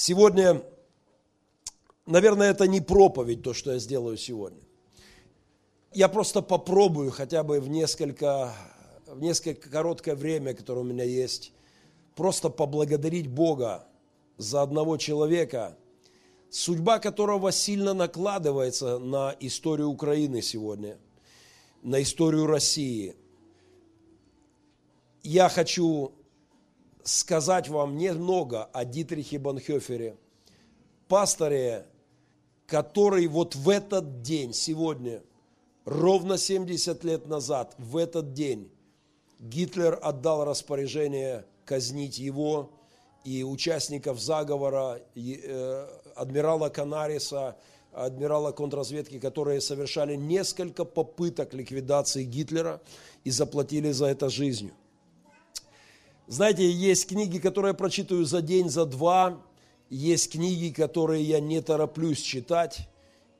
Сегодня, 0.00 0.62
наверное, 2.06 2.50
это 2.52 2.68
не 2.68 2.80
проповедь, 2.80 3.42
то, 3.42 3.52
что 3.52 3.72
я 3.72 3.80
сделаю 3.80 4.16
сегодня. 4.16 4.62
Я 5.92 6.08
просто 6.08 6.40
попробую 6.40 7.10
хотя 7.10 7.42
бы 7.42 7.60
в 7.60 7.68
несколько, 7.68 8.54
в 9.08 9.20
несколько 9.20 9.68
короткое 9.68 10.14
время, 10.14 10.54
которое 10.54 10.82
у 10.82 10.84
меня 10.84 11.02
есть, 11.02 11.52
просто 12.14 12.48
поблагодарить 12.48 13.26
Бога 13.26 13.88
за 14.36 14.62
одного 14.62 14.98
человека, 14.98 15.76
судьба 16.48 17.00
которого 17.00 17.50
сильно 17.50 17.92
накладывается 17.92 19.00
на 19.00 19.34
историю 19.40 19.88
Украины 19.88 20.42
сегодня, 20.42 20.96
на 21.82 22.00
историю 22.00 22.46
России. 22.46 23.16
Я 25.24 25.48
хочу 25.48 26.12
сказать 27.04 27.68
вам 27.68 27.96
немного 27.96 28.64
о 28.64 28.84
Дитрихе 28.84 29.38
Банхёфере, 29.38 30.16
пасторе, 31.08 31.86
который 32.66 33.26
вот 33.26 33.54
в 33.54 33.68
этот 33.68 34.22
день, 34.22 34.52
сегодня, 34.52 35.22
ровно 35.84 36.38
70 36.38 37.02
лет 37.04 37.26
назад, 37.26 37.74
в 37.78 37.96
этот 37.96 38.32
день, 38.32 38.70
Гитлер 39.38 39.98
отдал 40.02 40.44
распоряжение 40.44 41.46
казнить 41.64 42.18
его 42.18 42.70
и 43.24 43.44
участников 43.44 44.20
заговора, 44.20 45.00
э, 45.14 45.88
адмирала 46.16 46.68
Канариса, 46.68 47.56
адмирала 47.92 48.52
контрразведки, 48.52 49.18
которые 49.18 49.60
совершали 49.60 50.14
несколько 50.14 50.84
попыток 50.84 51.54
ликвидации 51.54 52.24
Гитлера 52.24 52.80
и 53.24 53.30
заплатили 53.30 53.92
за 53.92 54.06
это 54.06 54.28
жизнью. 54.28 54.72
Знаете, 56.28 56.70
есть 56.70 57.08
книги, 57.08 57.38
которые 57.38 57.70
я 57.70 57.74
прочитаю 57.74 58.26
за 58.26 58.42
день, 58.42 58.68
за 58.68 58.84
два. 58.84 59.40
Есть 59.88 60.32
книги, 60.32 60.68
которые 60.68 61.24
я 61.24 61.40
не 61.40 61.62
тороплюсь 61.62 62.20
читать. 62.20 62.86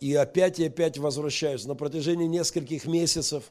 И 0.01 0.15
опять 0.15 0.59
и 0.59 0.69
опять 0.69 0.97
возвращаюсь. 0.97 1.67
На 1.67 1.75
протяжении 1.75 2.27
нескольких 2.27 2.87
месяцев 2.87 3.45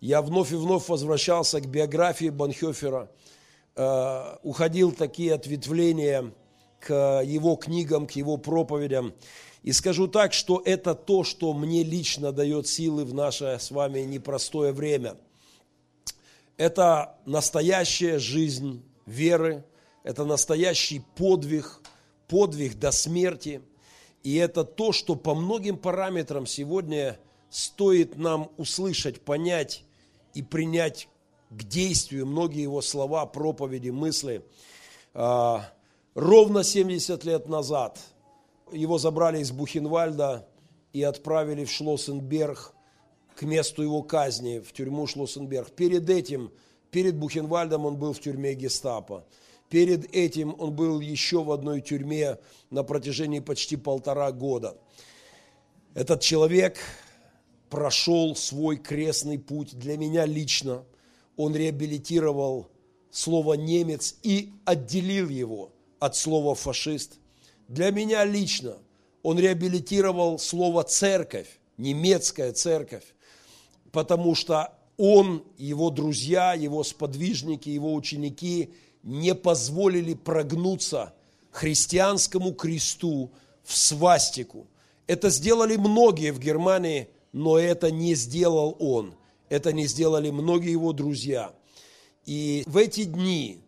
я 0.00 0.20
вновь 0.20 0.52
и 0.52 0.56
вновь 0.56 0.90
возвращался 0.90 1.62
к 1.62 1.66
биографии 1.66 2.28
Банхёфера. 2.28 3.10
Э, 3.74 4.36
уходил 4.42 4.92
такие 4.92 5.32
ответвления 5.32 6.34
к 6.80 7.22
его 7.24 7.56
книгам, 7.56 8.06
к 8.06 8.10
его 8.10 8.36
проповедям. 8.36 9.14
И 9.62 9.72
скажу 9.72 10.08
так, 10.08 10.34
что 10.34 10.60
это 10.62 10.94
то, 10.94 11.24
что 11.24 11.54
мне 11.54 11.84
лично 11.84 12.32
дает 12.32 12.68
силы 12.68 13.06
в 13.06 13.14
наше 13.14 13.56
с 13.58 13.70
вами 13.70 14.00
непростое 14.00 14.72
время– 14.72 15.16
это 16.56 17.16
настоящая 17.26 18.18
жизнь 18.18 18.84
веры, 19.06 19.64
это 20.02 20.24
настоящий 20.24 21.02
подвиг, 21.16 21.80
подвиг 22.28 22.78
до 22.78 22.90
смерти. 22.90 23.62
И 24.22 24.36
это 24.36 24.64
то, 24.64 24.92
что 24.92 25.16
по 25.16 25.34
многим 25.34 25.76
параметрам 25.76 26.46
сегодня 26.46 27.18
стоит 27.50 28.16
нам 28.16 28.50
услышать, 28.56 29.20
понять 29.20 29.84
и 30.32 30.42
принять 30.42 31.08
к 31.50 31.62
действию 31.64 32.26
многие 32.26 32.62
его 32.62 32.80
слова, 32.80 33.26
проповеди, 33.26 33.90
мысли. 33.90 34.44
А, 35.12 35.70
ровно 36.14 36.64
70 36.64 37.24
лет 37.24 37.48
назад 37.48 38.00
его 38.72 38.98
забрали 38.98 39.40
из 39.40 39.52
Бухенвальда 39.52 40.48
и 40.92 41.02
отправили 41.02 41.64
в 41.64 41.70
Шлоссенберг 41.70 42.73
к 43.36 43.42
месту 43.42 43.82
его 43.82 44.02
казни 44.02 44.58
в 44.58 44.72
тюрьму 44.72 45.06
Шлоссенберг. 45.06 45.70
Перед 45.72 46.08
этим, 46.08 46.52
перед 46.90 47.16
Бухенвальдом 47.16 47.86
он 47.86 47.96
был 47.96 48.12
в 48.12 48.20
тюрьме 48.20 48.54
гестапо. 48.54 49.24
Перед 49.68 50.14
этим 50.14 50.54
он 50.58 50.74
был 50.74 51.00
еще 51.00 51.42
в 51.42 51.50
одной 51.50 51.80
тюрьме 51.80 52.38
на 52.70 52.84
протяжении 52.84 53.40
почти 53.40 53.76
полтора 53.76 54.30
года. 54.30 54.76
Этот 55.94 56.20
человек 56.20 56.78
прошел 57.70 58.36
свой 58.36 58.76
крестный 58.76 59.38
путь 59.38 59.76
для 59.78 59.96
меня 59.96 60.26
лично. 60.26 60.84
Он 61.36 61.56
реабилитировал 61.56 62.68
слово 63.10 63.54
«немец» 63.54 64.16
и 64.22 64.52
отделил 64.64 65.28
его 65.28 65.72
от 65.98 66.14
слова 66.14 66.54
«фашист». 66.54 67.18
Для 67.66 67.90
меня 67.90 68.24
лично 68.24 68.76
он 69.22 69.38
реабилитировал 69.38 70.38
слово 70.38 70.84
«церковь», 70.84 71.58
немецкая 71.78 72.52
церковь 72.52 73.13
потому 73.94 74.34
что 74.34 74.72
он, 74.96 75.44
его 75.56 75.88
друзья, 75.88 76.52
его 76.52 76.82
сподвижники, 76.82 77.68
его 77.68 77.94
ученики 77.94 78.74
не 79.04 79.34
позволили 79.36 80.14
прогнуться 80.14 81.14
христианскому 81.52 82.52
кресту 82.52 83.30
в 83.62 83.76
свастику. 83.76 84.66
Это 85.06 85.30
сделали 85.30 85.76
многие 85.76 86.32
в 86.32 86.40
Германии, 86.40 87.08
но 87.32 87.56
это 87.56 87.92
не 87.92 88.16
сделал 88.16 88.76
он. 88.80 89.14
Это 89.48 89.72
не 89.72 89.86
сделали 89.86 90.30
многие 90.30 90.72
его 90.72 90.92
друзья. 90.92 91.52
И 92.26 92.64
в 92.66 92.76
эти 92.76 93.04
дни 93.04 93.60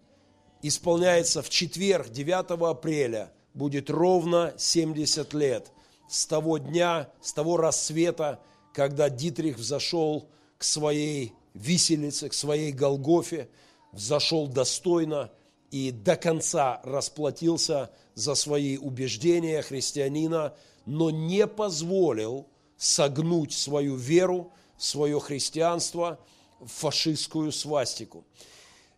исполняется 0.61 1.41
в 1.41 1.51
четверг, 1.51 2.09
9 2.11 2.51
апреля, 2.69 3.31
будет 3.55 3.91
ровно 3.91 4.55
70 4.59 5.35
лет 5.35 5.71
с 6.09 6.27
того 6.27 6.59
дня, 6.59 7.11
с 7.21 7.33
того 7.33 7.57
рассвета, 7.57 8.41
когда 8.77 9.09
Дитрих 9.09 9.57
взошел 9.57 10.29
к 10.59 10.63
своей 10.63 11.33
виселице, 11.55 12.29
к 12.29 12.35
своей 12.35 12.73
Голгофе, 12.73 13.49
взошел 13.93 14.47
достойно 14.49 15.31
и 15.71 15.91
до 15.91 16.15
конца 16.15 16.83
расплатился 16.85 17.91
за 18.15 18.35
свои 18.35 18.77
убеждения 18.77 19.63
христианина, 19.63 20.55
но 20.85 21.09
не 21.09 21.47
позволил 21.47 22.49
согнуть 22.77 23.55
свою 23.55 23.97
веру, 23.97 24.53
свое 24.77 25.21
христианство 25.21 26.21
в 26.61 26.69
фашистскую 26.69 27.53
свастику. 27.53 28.27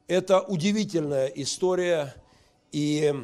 Это 0.08 0.40
удивительная 0.40 1.28
история. 1.28 2.16
И, 2.72 3.14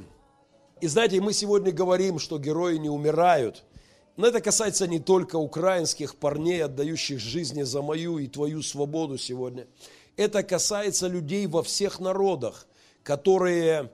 и 0.81 0.87
знаете, 0.87 1.20
мы 1.20 1.32
сегодня 1.32 1.72
говорим, 1.72 2.20
что 2.20 2.38
герои 2.38 2.76
не 2.76 2.91
умирают– 2.91 3.64
но 4.16 4.28
это 4.28 4.41
касается 4.41 4.86
не 4.86 5.00
только 5.00 5.36
украинских 5.36 6.16
парней, 6.16 6.64
отдающих 6.64 7.19
жизни 7.19 7.62
за 7.62 7.82
мою 7.82 8.19
и 8.19 8.28
твою 8.28 8.62
свободу 8.62 9.19
сегодня. 9.19 9.66
Это 10.16 10.42
касается 10.42 11.08
людей 11.08 11.47
во 11.47 11.62
всех 11.62 11.98
народах, 11.98 12.66
которые 13.02 13.91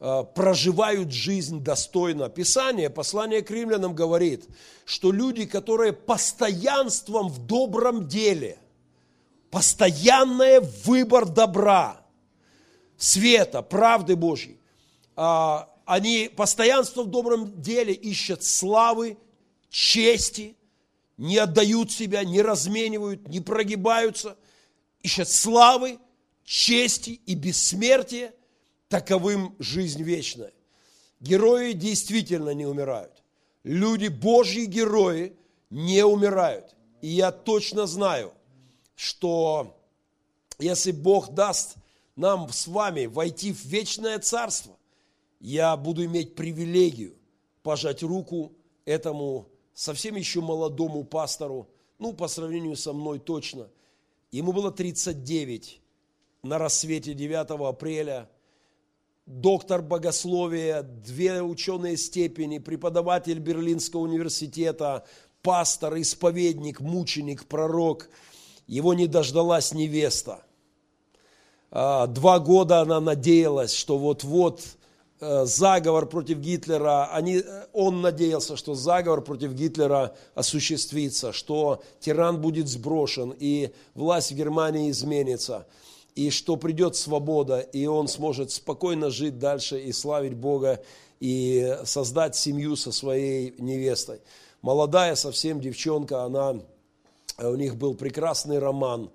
э, 0.00 0.24
проживают 0.34 1.12
жизнь 1.12 1.62
достойно. 1.62 2.28
Писание, 2.28 2.90
послание 2.90 3.42
к 3.42 3.50
римлянам 3.50 3.94
говорит, 3.94 4.48
что 4.84 5.12
люди, 5.12 5.46
которые 5.46 5.92
постоянством 5.92 7.28
в 7.28 7.46
добром 7.46 8.08
деле, 8.08 8.58
постоянный 9.50 10.60
выбор 10.84 11.26
добра, 11.26 12.00
света, 12.96 13.62
правды 13.62 14.16
Божьей, 14.16 14.58
а, 15.16 15.68
они 15.84 16.30
постоянство 16.34 17.02
в 17.02 17.10
добром 17.10 17.60
деле 17.60 17.92
ищут 17.92 18.42
славы 18.42 19.16
чести, 19.70 20.56
не 21.16 21.38
отдают 21.38 21.90
себя, 21.90 22.24
не 22.24 22.42
разменивают, 22.42 23.28
не 23.28 23.40
прогибаются, 23.40 24.36
ищут 25.02 25.28
славы, 25.28 25.98
чести 26.44 27.20
и 27.26 27.34
бессмертия, 27.34 28.34
таковым 28.88 29.54
жизнь 29.58 30.02
вечная. 30.02 30.52
Герои 31.20 31.72
действительно 31.72 32.50
не 32.50 32.66
умирают. 32.66 33.22
Люди, 33.62 34.08
Божьи 34.08 34.64
герои, 34.64 35.36
не 35.68 36.04
умирают. 36.04 36.74
И 37.00 37.08
я 37.08 37.30
точно 37.30 37.86
знаю, 37.86 38.32
что 38.96 39.78
если 40.58 40.90
Бог 40.90 41.32
даст 41.32 41.76
нам 42.16 42.50
с 42.50 42.66
вами 42.66 43.06
войти 43.06 43.52
в 43.52 43.64
вечное 43.64 44.18
царство, 44.18 44.76
я 45.38 45.76
буду 45.76 46.04
иметь 46.04 46.34
привилегию 46.34 47.14
пожать 47.62 48.02
руку 48.02 48.52
этому 48.84 49.49
совсем 49.80 50.14
еще 50.14 50.42
молодому 50.42 51.04
пастору, 51.04 51.66
ну, 51.98 52.12
по 52.12 52.28
сравнению 52.28 52.76
со 52.76 52.92
мной 52.92 53.18
точно. 53.18 53.68
Ему 54.30 54.52
было 54.52 54.70
39 54.70 55.80
на 56.42 56.58
рассвете 56.58 57.14
9 57.14 57.50
апреля. 57.66 58.28
Доктор 59.24 59.80
богословия, 59.80 60.82
две 60.82 61.40
ученые 61.40 61.96
степени, 61.96 62.58
преподаватель 62.58 63.38
Берлинского 63.38 64.02
университета, 64.02 65.06
пастор, 65.40 65.98
исповедник, 65.98 66.80
мученик, 66.80 67.46
пророк. 67.46 68.10
Его 68.66 68.92
не 68.92 69.06
дождалась 69.06 69.72
невеста. 69.72 70.44
А, 71.70 72.06
два 72.06 72.38
года 72.38 72.80
она 72.80 73.00
надеялась, 73.00 73.72
что 73.72 73.96
вот-вот 73.96 74.62
заговор 75.20 76.06
против 76.06 76.38
Гитлера, 76.38 77.12
они, 77.12 77.36
э, 77.36 77.66
он 77.72 78.00
надеялся, 78.00 78.56
что 78.56 78.74
заговор 78.74 79.20
против 79.20 79.52
Гитлера 79.52 80.14
осуществится, 80.34 81.32
что 81.32 81.82
тиран 82.00 82.40
будет 82.40 82.68
сброшен, 82.68 83.34
и 83.38 83.70
власть 83.94 84.32
в 84.32 84.34
Германии 84.34 84.90
изменится, 84.90 85.66
и 86.14 86.30
что 86.30 86.56
придет 86.56 86.96
свобода, 86.96 87.60
и 87.60 87.86
он 87.86 88.08
сможет 88.08 88.50
спокойно 88.50 89.10
жить 89.10 89.38
дальше 89.38 89.78
и 89.80 89.92
славить 89.92 90.34
Бога. 90.34 90.82
и 91.20 91.76
создать 91.84 92.34
семью 92.34 92.76
со 92.76 92.92
своей 92.92 93.54
невестой. 93.58 94.22
Молодая 94.62 95.14
совсем 95.16 95.60
девчонка, 95.60 96.24
она, 96.24 96.56
у 97.36 97.54
них 97.56 97.76
был 97.76 97.94
прекрасный 97.94 98.58
роман. 98.58 99.10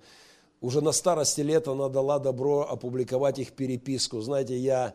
Уже 0.60 0.80
на 0.80 0.92
старости 0.92 1.40
лет 1.40 1.66
она 1.66 1.88
дала 1.88 2.20
добро 2.20 2.62
опубликовать 2.62 3.40
их 3.40 3.52
переписку. 3.54 4.20
Знаете, 4.20 4.56
я, 4.56 4.88
э, 4.88 4.92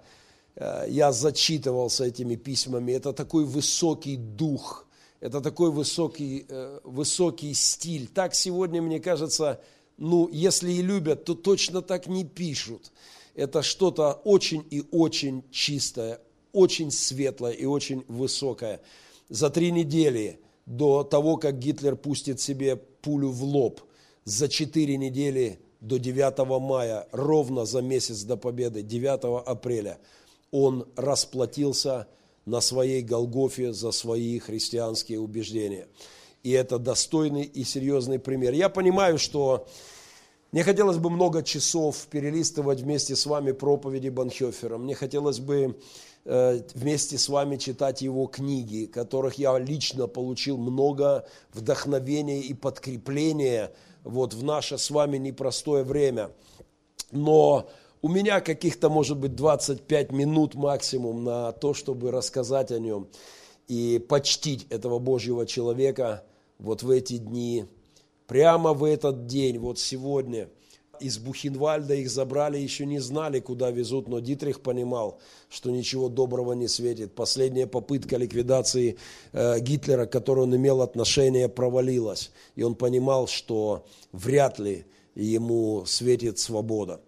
я 0.87 1.11
зачитывался 1.11 2.05
этими 2.05 2.35
письмами. 2.35 2.91
Это 2.91 3.13
такой 3.13 3.45
высокий 3.45 4.17
дух, 4.17 4.85
это 5.19 5.41
такой 5.41 5.71
высокий, 5.71 6.45
э, 6.47 6.79
высокий 6.83 7.53
стиль. 7.53 8.07
Так 8.07 8.35
сегодня, 8.35 8.81
мне 8.81 8.99
кажется, 8.99 9.61
ну, 9.97 10.29
если 10.31 10.71
и 10.71 10.81
любят, 10.81 11.25
то 11.25 11.35
точно 11.35 11.81
так 11.81 12.07
не 12.07 12.25
пишут. 12.25 12.91
Это 13.35 13.61
что-то 13.61 14.13
очень 14.23 14.65
и 14.69 14.83
очень 14.91 15.43
чистое, 15.51 16.19
очень 16.53 16.91
светлое 16.91 17.53
и 17.53 17.65
очень 17.65 18.03
высокое. 18.07 18.81
За 19.29 19.49
три 19.49 19.71
недели 19.71 20.39
до 20.65 21.03
того, 21.03 21.37
как 21.37 21.59
Гитлер 21.59 21.95
пустит 21.95 22.39
себе 22.39 22.75
пулю 22.75 23.29
в 23.29 23.43
лоб, 23.43 23.81
за 24.25 24.47
четыре 24.47 24.97
недели 24.97 25.59
до 25.79 25.97
9 25.97 26.61
мая, 26.61 27.07
ровно 27.11 27.65
за 27.65 27.81
месяц 27.81 28.23
до 28.23 28.37
победы, 28.37 28.83
9 28.83 29.47
апреля, 29.47 29.97
он 30.51 30.87
расплатился 30.95 32.07
на 32.45 32.61
своей 32.61 33.01
Голгофе 33.01 33.73
за 33.73 33.91
свои 33.91 34.39
христианские 34.39 35.19
убеждения. 35.19 35.87
И 36.43 36.51
это 36.51 36.79
достойный 36.79 37.43
и 37.43 37.63
серьезный 37.63 38.19
пример. 38.19 38.53
Я 38.53 38.69
понимаю, 38.69 39.19
что 39.19 39.67
мне 40.51 40.63
хотелось 40.63 40.97
бы 40.97 41.09
много 41.09 41.43
часов 41.43 42.07
перелистывать 42.09 42.81
вместе 42.81 43.15
с 43.15 43.25
вами 43.25 43.51
проповеди 43.51 44.09
Банхёфера. 44.09 44.77
Мне 44.77 44.95
хотелось 44.95 45.39
бы 45.39 45.79
э, 46.25 46.61
вместе 46.73 47.17
с 47.17 47.29
вами 47.29 47.57
читать 47.57 48.01
его 48.01 48.25
книги, 48.25 48.85
которых 48.85 49.35
я 49.35 49.57
лично 49.57 50.07
получил 50.07 50.57
много 50.57 51.25
вдохновения 51.53 52.41
и 52.41 52.53
подкрепления 52.53 53.71
вот 54.03 54.33
в 54.33 54.43
наше 54.43 54.77
с 54.77 54.89
вами 54.89 55.17
непростое 55.17 55.83
время. 55.83 56.31
Но 57.11 57.69
у 58.01 58.09
меня 58.09 58.41
каких-то, 58.41 58.89
может 58.89 59.17
быть, 59.17 59.35
25 59.35 60.11
минут 60.11 60.55
максимум 60.55 61.23
на 61.23 61.51
то, 61.51 61.73
чтобы 61.73 62.11
рассказать 62.11 62.71
о 62.71 62.79
нем 62.79 63.07
и 63.67 64.03
почтить 64.09 64.67
этого 64.69 64.99
Божьего 64.99 65.45
человека 65.45 66.23
вот 66.59 66.83
в 66.83 66.89
эти 66.89 67.17
дни 67.17 67.65
Прямо 68.31 68.71
в 68.71 68.85
этот 68.85 69.25
день, 69.25 69.57
вот 69.57 69.77
сегодня, 69.77 70.47
из 71.01 71.17
Бухенвальда 71.17 71.95
их 71.95 72.09
забрали, 72.09 72.57
еще 72.57 72.85
не 72.85 72.99
знали, 72.99 73.41
куда 73.41 73.71
везут, 73.71 74.07
но 74.07 74.21
Дитрих 74.21 74.61
понимал, 74.61 75.19
что 75.49 75.69
ничего 75.69 76.07
доброго 76.07 76.53
не 76.53 76.69
светит. 76.69 77.13
Последняя 77.13 77.67
попытка 77.67 78.15
ликвидации 78.15 78.97
э, 79.33 79.59
Гитлера, 79.59 80.05
к 80.05 80.13
которой 80.13 80.45
он 80.45 80.55
имел 80.55 80.81
отношение, 80.81 81.49
провалилась. 81.49 82.31
И 82.55 82.63
он 82.63 82.75
понимал, 82.75 83.27
что 83.27 83.85
вряд 84.13 84.59
ли 84.59 84.85
ему 85.13 85.83
светит 85.85 86.39
свобода. 86.39 87.01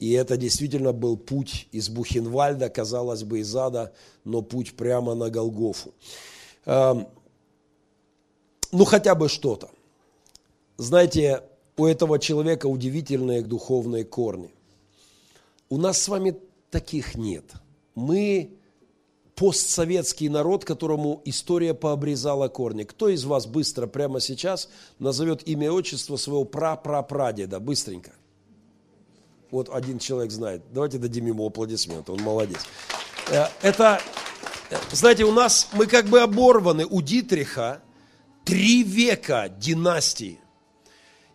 И 0.00 0.12
это 0.12 0.38
действительно 0.38 0.94
был 0.94 1.18
путь 1.18 1.68
из 1.72 1.90
Бухенвальда, 1.90 2.70
казалось 2.70 3.22
бы, 3.22 3.40
из 3.40 3.54
ада, 3.54 3.92
но 4.24 4.40
путь 4.40 4.74
прямо 4.74 5.14
на 5.14 5.28
Голгофу. 5.28 5.92
Эм, 6.64 7.06
ну, 8.72 8.84
хотя 8.86 9.14
бы 9.14 9.28
что-то. 9.28 9.68
Знаете, 10.78 11.42
у 11.76 11.84
этого 11.84 12.18
человека 12.18 12.66
удивительные 12.66 13.42
духовные 13.42 14.04
корни. 14.04 14.50
У 15.68 15.76
нас 15.76 16.00
с 16.00 16.08
вами 16.08 16.34
таких 16.70 17.14
нет. 17.14 17.44
Мы 17.94 18.56
постсоветский 19.34 20.30
народ, 20.30 20.64
которому 20.64 21.20
история 21.26 21.74
пообрезала 21.74 22.48
корни. 22.48 22.84
Кто 22.84 23.10
из 23.10 23.24
вас 23.24 23.46
быстро 23.46 23.86
прямо 23.86 24.20
сейчас 24.20 24.70
назовет 24.98 25.46
имя 25.46 25.66
и 25.66 25.70
отчество 25.70 26.16
своего 26.16 26.46
пра-пра-прадеда? 26.46 27.60
Быстренько. 27.60 28.12
Вот 29.50 29.68
один 29.68 29.98
человек 29.98 30.30
знает. 30.30 30.62
Давайте 30.72 30.98
дадим 30.98 31.26
ему 31.26 31.46
аплодисменты, 31.46 32.12
он 32.12 32.20
молодец. 32.20 32.60
Э, 33.30 33.46
это, 33.62 34.00
э, 34.70 34.76
знаете, 34.92 35.24
у 35.24 35.32
нас, 35.32 35.68
мы 35.72 35.86
как 35.86 36.06
бы 36.06 36.20
оборваны 36.20 36.86
у 36.86 37.02
Дитриха 37.02 37.82
три 38.44 38.82
века 38.82 39.48
династии. 39.48 40.38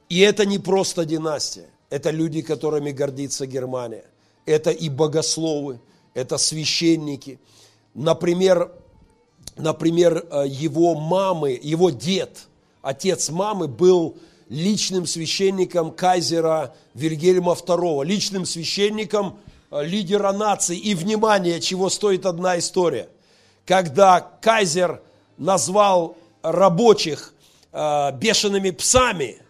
И 0.07 0.19
это 0.19 0.45
не 0.45 0.59
просто 0.59 1.05
династия, 1.05 1.69
это 1.89 2.11
люди, 2.11 2.41
которыми 2.41 2.91
гордится 2.91 3.45
Германия. 3.45 4.05
Это 4.45 4.69
и 4.69 4.89
богословы, 4.89 5.79
это 6.13 6.37
священники. 6.37 7.39
Например, 7.95 8.71
например, 9.57 10.25
э, 10.29 10.43
его 10.47 10.95
мамы, 10.95 11.59
его 11.61 11.89
дед, 11.89 12.47
отец 12.81 13.29
мамы 13.29 13.67
был 13.67 14.17
личным 14.49 15.05
священником 15.05 15.91
кайзера 15.91 16.75
Вильгельма 16.93 17.53
II, 17.53 18.05
личным 18.05 18.45
священником 18.45 19.39
э, 19.71 19.83
лидера 19.85 20.31
нации. 20.31 20.77
И, 20.77 20.95
внимание, 20.95 21.59
чего 21.59 21.89
стоит 21.89 22.25
одна 22.25 22.57
история. 22.59 23.09
Когда 23.65 24.21
кайзер 24.21 25.01
назвал 25.37 26.17
рабочих 26.41 27.33
э, 27.71 28.11
бешеными 28.17 28.71
псами– 28.71 29.41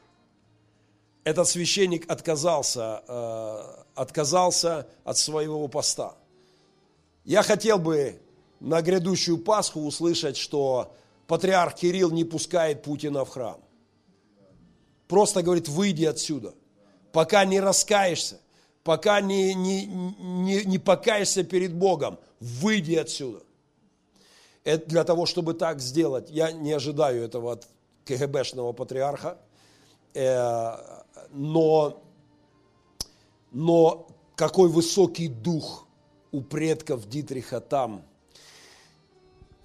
этот 1.25 1.47
священник 1.49 2.09
отказался, 2.09 3.03
э, 3.07 3.83
отказался 3.95 4.87
от 5.03 5.17
своего 5.17 5.67
поста. 5.67 6.13
Я 7.25 7.41
хотел 7.41 7.79
бы 7.79 8.21
на 8.59 8.81
грядущую 8.81 9.39
Пасху 9.39 9.81
услышать, 9.81 10.37
что 10.37 10.93
патриарх 11.25 11.73
Кирилл 11.75 12.11
не 12.11 12.23
пускает 12.23 12.83
Путина 12.83 13.25
в 13.25 13.29
храм. 13.29 13.57
Просто 15.07 15.43
говорит, 15.43 15.67
выйди 15.67 16.05
отсюда. 16.05 16.53
Пока 17.11 17.45
не 17.45 17.59
раскаешься, 17.59 18.39
пока 18.83 19.21
не, 19.21 19.53
не, 19.53 19.85
не, 19.85 20.65
не 20.65 20.77
покаешься 20.79 21.43
перед 21.43 21.73
Богом, 21.73 22.19
выйди 22.39 22.95
отсюда. 22.95 23.43
Это 24.63 24.87
для 24.87 25.03
того, 25.03 25.25
чтобы 25.25 25.53
так 25.53 25.79
сделать, 25.79 26.29
я 26.29 26.51
не 26.51 26.73
ожидаю 26.73 27.23
этого 27.23 27.53
от 27.53 27.67
КГБшного 28.05 28.73
патриарха, 28.73 29.37
э, 30.13 30.77
но, 31.31 32.03
но 33.51 34.07
какой 34.35 34.69
высокий 34.69 35.27
дух 35.27 35.87
у 36.31 36.41
предков 36.41 37.07
Дитриха 37.07 37.61
там. 37.61 38.03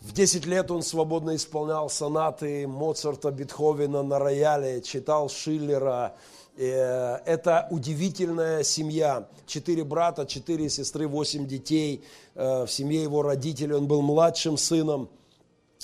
В 0.01 0.13
10 0.13 0.47
лет 0.47 0.71
он 0.71 0.83
свободно 0.83 1.37
исполнял 1.37 1.91
сонаты 1.91 2.67
Моцарта, 2.67 3.31
Бетховена 3.31 4.03
на 4.03 4.19
рояле, 4.19 4.81
читал 4.81 5.29
Шиллера. 5.29 6.17
Э, 6.57 7.17
это 7.27 7.69
удивительная 7.71 8.63
семья. 8.63 9.29
Четыре 9.47 9.85
брата, 9.85 10.25
четыре 10.25 10.71
сестры, 10.71 11.07
восемь 11.07 11.47
детей. 11.47 12.03
Э, 12.35 12.65
в 12.65 12.73
семье 12.73 13.03
его 13.03 13.21
родителей 13.21 13.75
он 13.75 13.89
был 13.89 14.01
младшим 14.01 14.57
сыном. 14.57 15.11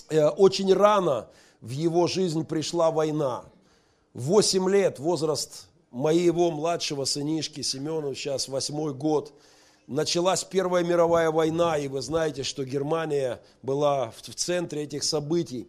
Э, 0.08 0.28
очень 0.28 0.72
рано 0.72 1.28
в 1.60 1.68
его 1.68 2.06
жизнь 2.06 2.46
пришла 2.46 2.90
война. 2.90 3.44
Восемь 4.14 4.70
лет, 4.70 4.98
возраст 4.98 5.66
моего 5.90 6.50
младшего 6.50 7.04
сынишки 7.04 7.60
Семену, 7.60 8.14
сейчас 8.14 8.48
восьмой 8.48 8.94
год, 8.94 9.34
началась 9.86 10.44
Первая 10.44 10.84
мировая 10.84 11.30
война, 11.30 11.78
и 11.78 11.88
вы 11.88 12.02
знаете, 12.02 12.42
что 12.42 12.64
Германия 12.64 13.40
была 13.62 14.10
в 14.10 14.22
центре 14.22 14.82
этих 14.82 15.04
событий. 15.04 15.68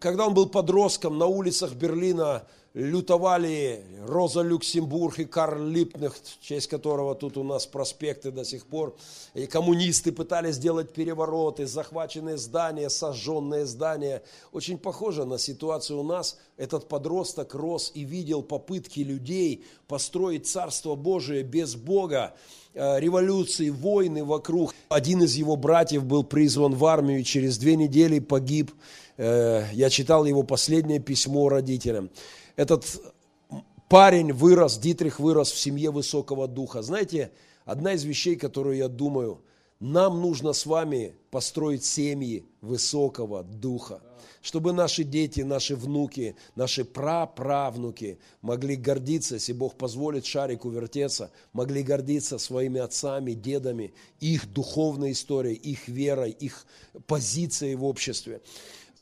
Когда 0.00 0.26
он 0.26 0.34
был 0.34 0.48
подростком, 0.48 1.18
на 1.18 1.26
улицах 1.26 1.72
Берлина 1.72 2.46
лютовали 2.74 3.82
Роза 4.06 4.42
Люксембург 4.42 5.18
и 5.18 5.24
Карл 5.24 5.64
Липнехт, 5.64 6.38
в 6.38 6.40
честь 6.40 6.68
которого 6.68 7.14
тут 7.14 7.36
у 7.36 7.42
нас 7.42 7.66
проспекты 7.66 8.30
до 8.30 8.44
сих 8.44 8.66
пор. 8.66 8.94
И 9.34 9.46
коммунисты 9.46 10.12
пытались 10.12 10.56
сделать 10.56 10.92
перевороты, 10.92 11.66
захваченные 11.66 12.36
здания, 12.36 12.90
сожженные 12.90 13.66
здания. 13.66 14.22
Очень 14.52 14.78
похоже 14.78 15.24
на 15.24 15.38
ситуацию 15.38 16.00
у 16.00 16.02
нас. 16.04 16.38
Этот 16.56 16.86
подросток 16.86 17.54
рос 17.54 17.90
и 17.94 18.04
видел 18.04 18.42
попытки 18.42 19.00
людей 19.00 19.64
построить 19.88 20.46
Царство 20.46 20.94
Божие 20.94 21.42
без 21.42 21.74
Бога 21.74 22.34
э, 22.74 23.00
революции, 23.00 23.70
войны 23.70 24.24
вокруг. 24.24 24.74
Один 24.88 25.22
из 25.22 25.34
его 25.34 25.56
братьев 25.56 26.04
был 26.04 26.22
призван 26.22 26.74
в 26.74 26.84
армию 26.84 27.20
и 27.20 27.24
через 27.24 27.58
две 27.58 27.74
недели 27.74 28.18
погиб. 28.18 28.70
Э, 29.18 29.66
я 29.72 29.90
читал 29.90 30.24
его 30.24 30.42
последнее 30.44 31.00
письмо 31.00 31.50
родителям 31.50 32.10
этот 32.58 32.86
парень 33.88 34.32
вырос, 34.32 34.78
Дитрих 34.78 35.20
вырос 35.20 35.52
в 35.52 35.58
семье 35.58 35.90
высокого 35.90 36.48
духа. 36.48 36.82
Знаете, 36.82 37.30
одна 37.64 37.92
из 37.92 38.04
вещей, 38.04 38.36
которую 38.36 38.76
я 38.76 38.88
думаю, 38.88 39.40
нам 39.80 40.20
нужно 40.20 40.52
с 40.52 40.66
вами 40.66 41.14
построить 41.30 41.84
семьи 41.84 42.44
высокого 42.60 43.44
духа, 43.44 44.02
чтобы 44.42 44.72
наши 44.72 45.04
дети, 45.04 45.42
наши 45.42 45.76
внуки, 45.76 46.34
наши 46.56 46.84
праправнуки 46.84 48.18
могли 48.42 48.74
гордиться, 48.74 49.34
если 49.34 49.52
Бог 49.52 49.76
позволит 49.76 50.26
шарику 50.26 50.70
вертеться, 50.70 51.30
могли 51.52 51.84
гордиться 51.84 52.38
своими 52.38 52.80
отцами, 52.80 53.34
дедами, 53.34 53.94
их 54.18 54.52
духовной 54.52 55.12
историей, 55.12 55.54
их 55.54 55.86
верой, 55.86 56.32
их 56.32 56.66
позицией 57.06 57.76
в 57.76 57.84
обществе. 57.84 58.40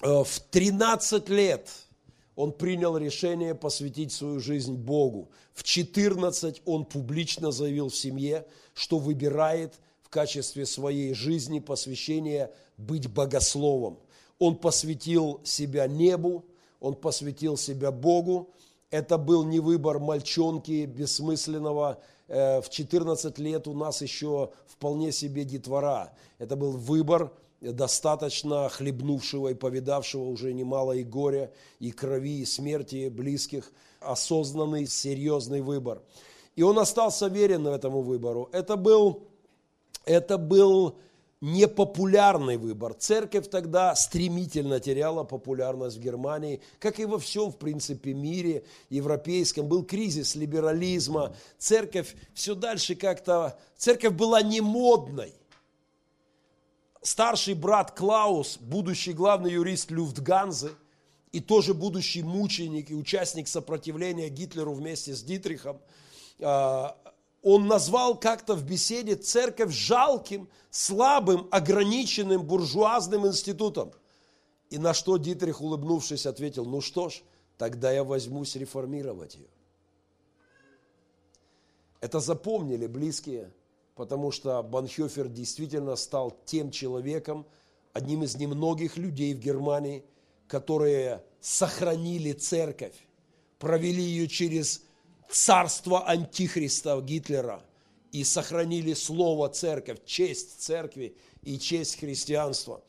Э, 0.01 0.25
в 0.25 0.41
13 0.51 1.29
лет 1.29 1.71
он 2.35 2.53
принял 2.53 2.97
решение 2.97 3.55
посвятить 3.55 4.13
свою 4.13 4.41
жизнь 4.41 4.75
Богу. 4.75 5.31
В 5.55 5.63
14 5.63 6.63
он 6.67 6.85
публично 6.85 7.51
заявил 7.51 7.89
в 7.89 7.97
семье, 7.97 8.47
что 8.75 8.99
выбирает 8.99 9.75
в 10.03 10.11
качестве 10.11 10.67
своей 10.67 11.15
жизни 11.15 11.61
посвящения 11.61 12.53
быть 12.77 13.09
богословом. 13.09 13.99
Он 14.39 14.57
посвятил 14.57 15.41
себя 15.45 15.87
небу, 15.87 16.45
он 16.79 16.95
посвятил 16.95 17.57
себя 17.57 17.91
Богу. 17.91 18.51
Это 18.91 19.17
был 19.17 19.45
не 19.45 19.61
выбор 19.61 19.99
мальчонки 19.99 20.85
бессмысленного. 20.85 22.01
Э, 22.29 22.61
в 22.61 22.69
14 22.69 23.39
лет 23.39 23.67
у 23.67 23.73
нас 23.73 24.03
еще 24.03 24.51
вполне 24.67 25.11
себе 25.11 25.45
детвора. 25.45 26.13
Это 26.39 26.55
был 26.55 26.73
выбор 26.73 27.33
достаточно 27.73 28.69
хлебнувшего 28.69 29.49
и 29.49 29.55
повидавшего 29.55 30.25
уже 30.25 30.53
немало 30.53 30.93
и 30.93 31.05
горя, 31.05 31.53
и 31.79 31.91
крови, 31.91 32.41
и 32.41 32.45
смерти 32.45 33.09
близких, 33.09 33.73
осознанный, 34.01 34.87
серьезный 34.87 35.61
выбор. 35.61 36.03
И 36.55 36.63
он 36.63 36.79
остался 36.79 37.29
верен 37.29 37.67
этому 37.67 38.01
выбору. 38.01 38.49
Это 38.53 38.77
был, 38.77 39.25
это 40.05 40.39
был 40.39 40.97
непопулярный 41.41 42.57
выбор. 42.57 42.95
Церковь 42.95 43.49
тогда 43.49 43.95
стремительно 43.95 44.81
теряла 44.81 45.23
популярность 45.23 45.99
в 45.99 46.01
Германии, 46.01 46.63
как 46.79 46.99
и 46.99 47.05
во 47.05 47.19
всем, 47.19 47.53
в 47.53 47.59
принципе, 47.59 48.15
мире 48.15 48.65
европейском. 48.89 49.67
Был 49.67 49.85
кризис 49.85 50.35
либерализма. 50.35 51.37
Церковь 51.59 52.15
все 52.35 52.55
дальше 52.55 52.95
как-то... 52.95 53.59
Церковь 53.77 54.15
была 54.15 54.41
не 54.41 54.63
модной 54.63 55.35
старший 57.07 57.55
брат 57.55 57.93
Клаус, 57.93 58.59
будущий 58.59 59.13
главный 59.13 59.53
юрист 59.53 59.91
Люфтганзы, 59.91 60.73
и 61.33 61.41
тоже 61.41 61.75
будущий 61.75 62.23
мученик 62.23 62.91
и 62.91 62.95
участник 62.95 63.49
сопротивления 63.49 64.29
Гитлеру 64.29 64.73
вместе 64.73 65.15
с 65.15 65.23
Дитрихом, 65.23 65.81
а, 66.41 66.97
он 67.43 67.67
назвал 67.67 68.19
как-то 68.19 68.55
в 68.55 68.65
беседе 68.65 69.15
церковь 69.15 69.73
жалким, 69.73 70.49
слабым, 70.71 71.47
ограниченным 71.51 72.43
буржуазным 72.43 73.27
институтом. 73.27 73.93
И 74.71 74.79
на 74.79 74.95
что 74.95 75.17
Дитрих, 75.17 75.61
улыбнувшись, 75.61 76.27
ответил, 76.27 76.65
ну 76.65 76.81
что 76.81 77.09
ж, 77.09 77.23
тогда 77.57 77.93
я 77.93 78.03
возьмусь 78.03 78.57
реформировать 78.57 79.37
ее. 79.37 79.47
Это 82.01 82.19
запомнили 82.19 82.87
близкие 82.87 83.53
потому 83.97 84.31
что 84.31 84.63
Банхёфер 84.63 85.27
действительно 85.29 85.97
стал 85.97 86.37
тем 86.45 86.71
человеком, 86.71 87.47
одним 87.93 88.23
из 88.23 88.37
немногих 88.37 88.99
людей 88.99 89.35
в 89.35 89.41
Германии, 89.41 90.05
которые 90.47 91.25
сохранили 91.41 92.33
церковь, 92.33 92.95
провели 93.59 94.03
ее 94.03 94.29
через 94.29 94.83
царство 95.31 96.07
антихриста 96.07 97.01
Гитлера 97.01 97.63
и 98.13 98.23
сохранили 98.23 98.93
слово 98.93 99.49
церковь, 99.49 100.05
честь 100.05 100.61
церкви 100.61 101.17
и 101.43 101.59
честь 101.59 101.99
христианства. 101.99 102.83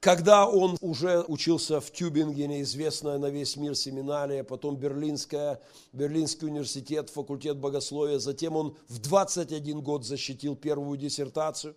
Когда 0.00 0.48
он 0.48 0.78
уже 0.80 1.22
учился 1.28 1.78
в 1.78 1.92
Тюбингене, 1.92 2.62
известная 2.62 3.18
на 3.18 3.28
весь 3.28 3.56
мир 3.56 3.76
семинария, 3.76 4.42
потом 4.42 4.76
Берлинская, 4.76 5.60
Берлинский 5.92 6.48
университет, 6.48 7.10
факультет 7.10 7.58
богословия, 7.58 8.18
затем 8.18 8.56
он 8.56 8.74
в 8.88 8.98
21 8.98 9.82
год 9.82 10.06
защитил 10.06 10.56
первую 10.56 10.96
диссертацию, 10.96 11.76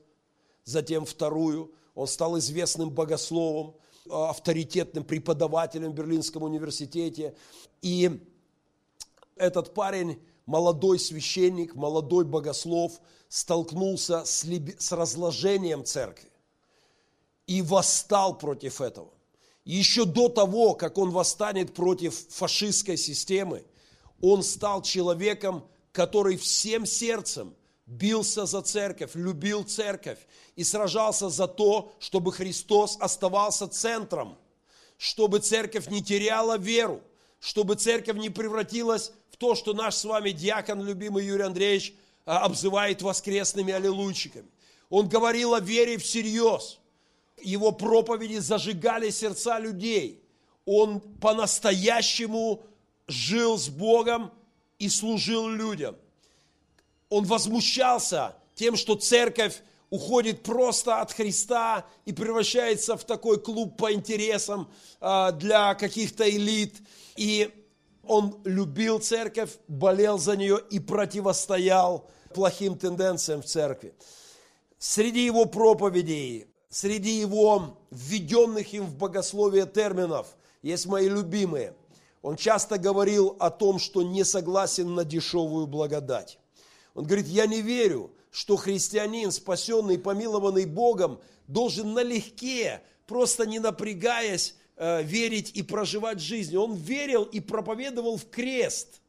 затем 0.63 1.06
вторую, 1.06 1.74
он 1.96 2.08
стал 2.08 2.39
известным 2.39 2.92
богословом, 2.92 3.75
авторитетным 4.10 5.03
преподавателем 5.03 5.92
в 5.92 5.96
Берлинском 5.96 6.44
университете. 6.44 7.36
И 7.82 8.22
этот 9.36 9.74
парень, 9.74 10.22
молодой 10.46 10.98
священник, 10.98 11.75
молодой 11.75 12.24
богослов, 12.24 13.01
столкнулся 13.27 14.24
с, 14.24 14.46
с 14.80 14.92
разложением 14.94 15.84
церкви 15.84 16.33
и 17.47 17.62
восстал 17.62 18.38
против 18.38 18.81
этого. 18.81 19.13
Еще 19.65 20.05
до 20.05 20.29
того, 20.29 20.73
как 20.73 20.97
он 20.97 21.12
восстанет 21.12 21.73
против 21.73 22.13
фашистской 22.29 22.97
системы, 22.97 23.63
он 24.21 24.43
стал 24.43 24.81
человеком, 24.81 25.65
который 25.91 26.38
всем 26.38 26.85
сердцем 26.85 27.55
бился 27.85 28.45
за 28.45 28.62
церковь, 28.62 29.12
любил 29.13 29.63
церковь 29.63 30.19
и 30.55 30.63
сражался 30.63 31.29
за 31.29 31.47
то, 31.47 31.93
чтобы 32.00 32.33
Христос 32.33 32.97
оставался 33.00 33.67
центром, 33.67 34.38
чтобы 34.97 35.39
церковь 35.39 35.88
не 35.88 36.03
теряла 36.03 36.57
веру, 36.57 37.01
чтобы 37.39 37.75
церковь 37.75 38.17
не 38.17 38.29
превратилась 38.29 39.12
в 39.31 39.38
то, 39.38 39.55
что 39.55 39.73
наш 39.73 39.95
с 39.95 40.05
вами 40.05 40.31
диакон, 40.31 40.81
любимый 40.83 41.25
Юрий 41.25 41.43
Андреевич, 41.43 41.93
а, 42.25 42.39
обзывает 42.45 43.01
воскресными 43.01 43.73
аллилуйчиками. 43.73 44.47
Он 44.89 45.09
говорил 45.09 45.53
о 45.53 45.59
вере 45.59 45.97
всерьез– 45.97 46.79
его 47.42 47.72
проповеди 47.72 48.38
зажигали 48.38 49.10
сердца 49.10 49.60
людей. 49.60 50.24
Он 50.66 51.00
по-настоящему 51.00 52.63
жил 53.08 53.58
с 53.58 53.70
Богом 53.70 54.32
и 54.80 54.90
служил 54.90 55.48
людям. 55.48 55.96
Он 57.10 57.25
возмущался 57.25 58.36
тем, 58.56 58.75
что 58.75 58.96
церковь 58.96 59.62
уходит 59.90 60.42
просто 60.42 61.02
от 61.02 61.12
Христа 61.12 61.86
и 62.06 62.13
превращается 62.13 62.98
в 62.98 63.04
такой 63.04 63.40
клуб 63.40 63.78
по 63.78 63.94
интересам 63.94 64.72
а, 65.00 65.32
для 65.32 65.75
каких-то 65.75 66.28
элит. 66.28 66.75
И 67.16 67.54
он 68.04 68.42
любил 68.44 69.00
церковь, 69.00 69.52
болел 69.68 70.18
за 70.18 70.36
нее 70.36 70.60
и 70.72 70.80
противостоял 70.80 72.10
плохим 72.34 72.78
тенденциям 72.78 73.42
в 73.42 73.46
церкви. 73.46 73.94
Среди 74.80 75.25
его 75.25 75.46
проповедей 75.46 76.48
среди 76.74 77.20
его 77.20 77.77
введенных 77.92 78.74
им 78.74 78.86
в 78.86 78.96
богословие 78.98 79.68
терминов 79.68 80.36
есть 80.63 80.88
мои 80.88 81.08
любимые. 81.08 81.75
Он 82.24 82.36
часто 82.36 82.80
говорил 82.80 83.36
о 83.39 83.51
том, 83.51 83.77
что 83.77 84.01
не 84.01 84.24
согласен 84.24 84.96
на 84.96 85.06
дешевую 85.06 85.68
благодать. 85.68 86.39
Он 86.96 87.06
говорит, 87.06 87.27
я 87.27 87.46
не 87.46 87.62
верю, 87.62 88.12
что 88.32 88.56
христианин, 88.56 89.32
спасенный, 89.32 90.00
помилованный 90.00 90.65
Богом, 90.65 91.20
должен 91.48 91.94
налегке, 91.94 92.82
просто 93.06 93.46
не 93.46 93.60
напрягаясь, 93.60 94.56
э, 94.75 95.03
верить 95.03 95.51
и 95.53 95.62
проживать 95.62 96.20
жизнь. 96.20 96.56
Он 96.58 96.74
верил 96.74 97.22
и 97.22 97.39
проповедовал 97.39 98.18
в 98.18 98.27
крест. 98.32 99.00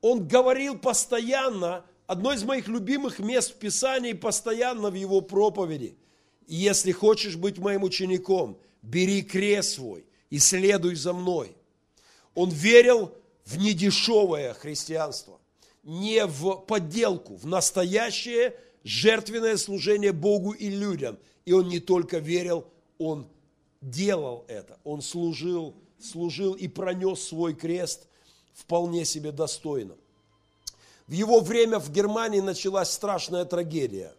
Он 0.00 0.26
говорил 0.26 0.76
постоянно, 0.76 1.84
одно 2.08 2.32
из 2.32 2.42
моих 2.42 2.66
любимых 2.66 3.20
мест 3.20 3.52
в 3.52 3.54
Писании, 3.54 4.14
постоянно 4.14 4.90
в 4.90 4.94
его 4.94 5.20
проповеди– 5.20 5.96
если 6.46 6.92
хочешь 6.92 7.36
быть 7.36 7.58
моим 7.58 7.82
учеником, 7.82 8.58
бери 8.82 9.22
крест 9.22 9.74
свой 9.74 10.04
и 10.30 10.38
следуй 10.38 10.94
за 10.94 11.12
мной. 11.12 11.56
Он 12.34 12.50
верил 12.50 13.12
в 13.44 13.58
недешевое 13.58 14.54
христианство, 14.54 15.38
не 15.82 16.26
в 16.26 16.56
подделку, 16.66 17.36
в 17.36 17.46
настоящее 17.46 18.54
жертвенное 18.84 19.56
служение 19.56 20.12
Богу 20.12 20.52
и 20.52 20.68
людям. 20.68 21.18
И 21.44 21.52
он 21.52 21.68
не 21.68 21.80
только 21.80 22.18
верил, 22.18 22.66
он 22.98 23.26
делал 23.80 24.44
это. 24.48 24.78
Он 24.84 25.02
служил, 25.02 25.74
служил 26.00 26.54
и 26.54 26.68
пронес 26.68 27.22
свой 27.22 27.54
крест 27.54 28.06
вполне 28.54 29.04
себе 29.04 29.32
достойно. 29.32 29.94
В 31.06 31.12
его 31.12 31.40
время 31.40 31.78
в 31.78 31.92
Германии 31.92 32.40
началась 32.40 32.90
страшная 32.90 33.44
трагедия. 33.44 34.12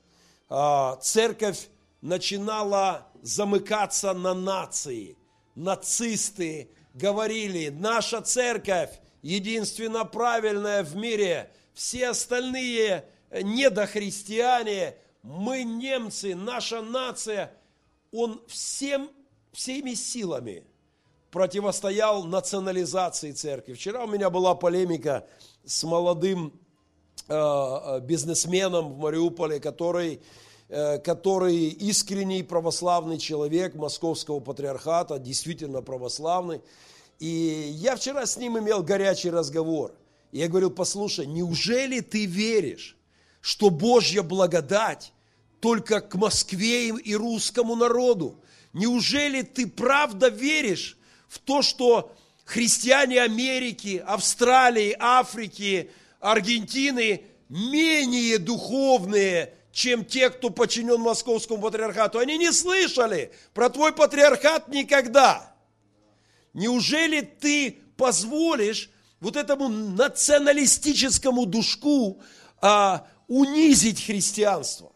А, 0.49 0.95
церковь 1.01 1.67
начинала 2.07 3.07
замыкаться 3.21 4.13
на 4.13 4.33
нации. 4.33 5.17
Нацисты 5.55 6.71
говорили, 6.93 7.69
наша 7.69 8.21
церковь 8.21 8.91
единственно 9.21 10.05
правильная 10.05 10.83
в 10.83 10.95
мире, 10.95 11.51
все 11.73 12.09
остальные 12.09 13.03
недохристиане, 13.31 14.95
мы 15.21 15.63
немцы, 15.63 16.33
наша 16.33 16.81
нация. 16.81 17.51
Он 18.13 18.41
всем, 18.47 19.11
всеми 19.51 19.93
силами 19.93 20.63
противостоял 21.29 22.23
национализации 22.23 23.33
церкви. 23.33 23.73
Вчера 23.73 24.05
у 24.05 24.07
меня 24.07 24.29
была 24.29 24.55
полемика 24.55 25.27
с 25.65 25.83
молодым 25.83 26.57
э, 27.27 27.99
бизнесменом 28.03 28.93
в 28.93 28.97
Мариуполе, 28.97 29.59
который, 29.59 30.15
э, 30.15 30.19
который 30.69 31.67
искренний 31.69 32.43
православный 32.43 33.17
человек 33.17 33.75
московского 33.75 34.39
патриархата, 34.39 35.17
действительно 35.17 35.81
православный. 35.81 36.61
И 37.19 37.71
я 37.75 37.95
вчера 37.95 38.25
с 38.25 38.37
ним 38.37 38.59
имел 38.59 38.83
горячий 38.83 39.29
разговор. 39.29 39.93
Я 40.31 40.49
говорил, 40.49 40.69
послушай, 40.69 41.25
неужели 41.25 42.01
ты 42.01 42.25
веришь, 42.25 42.97
что 43.39 43.69
Божья 43.69 44.23
благодать 44.23 45.13
только 45.61 46.01
к 46.01 46.15
Москве 46.15 46.89
и 46.89 47.15
русскому 47.15 47.75
народу? 47.75 48.39
Неужели 48.73 49.41
ты 49.41 49.67
правда 49.67 50.27
веришь 50.27 50.97
в 51.29 51.39
то, 51.39 51.61
что 51.61 52.11
христиане 52.43 53.21
Америки, 53.21 54.03
Австралии, 54.05 54.95
Африки, 54.99 55.89
Аргентины 56.19 57.23
менее 57.47 58.37
духовные, 58.37 59.53
чем 59.77 60.05
те, 60.05 60.31
кто 60.31 60.49
подчинен 60.49 60.99
московскому 60.99 61.61
патриархату? 61.61 62.17
Они 62.17 62.39
не 62.39 62.51
слышали 62.51 63.31
про 63.53 63.69
твой 63.69 63.93
патриархат 63.93 64.69
никогда. 64.69 65.55
Неужели 66.53 67.21
ты 67.21 67.77
позволишь 67.95 68.89
вот 69.19 69.35
этому 69.35 69.67
националистическому 69.67 71.45
душку 71.45 72.19
а, 72.59 73.05
унизить 73.27 74.03
христианство? 74.03 74.93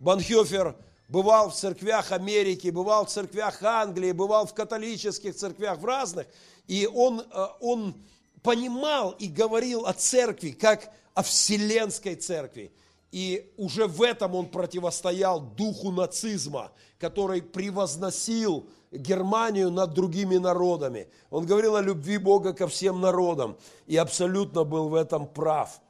Банхёфер 0.00 0.74
бывал 1.08 1.50
в 1.50 1.54
церквях 1.54 2.10
Америки, 2.10 2.70
бывал 2.70 3.06
в 3.06 3.10
церквях 3.10 3.62
Англии, 3.62 4.10
бывал 4.10 4.48
в 4.48 4.54
католических 4.54 5.36
церквях, 5.36 5.78
в 5.78 5.84
разных, 5.84 6.26
и 6.66 6.88
он, 6.92 7.24
а, 7.30 7.56
он 7.60 7.94
понимал 8.42 9.12
и 9.12 9.28
говорил 9.28 9.86
о 9.86 9.92
церкви, 9.92 10.50
как 10.50 10.92
о 11.14 11.22
вселенской 11.22 12.16
церкви. 12.16 12.72
И 13.14 13.48
уже 13.56 13.86
в 13.86 14.02
этом 14.02 14.34
он 14.34 14.46
противостоял 14.46 15.40
духу 15.40 15.92
нацизма, 15.92 16.72
который 16.98 17.42
превозносил 17.42 18.66
Германию 18.90 19.70
над 19.70 19.94
другими 19.94 20.36
народами. 20.36 21.06
Он 21.30 21.46
говорил 21.46 21.76
о 21.76 21.80
любви 21.80 22.18
Бога 22.18 22.52
ко 22.52 22.66
всем 22.66 23.00
народам 23.00 23.56
и 23.86 23.96
абсолютно 23.96 24.64
был 24.64 24.88
в 24.88 24.96
этом 24.96 25.28
прав. 25.28 25.80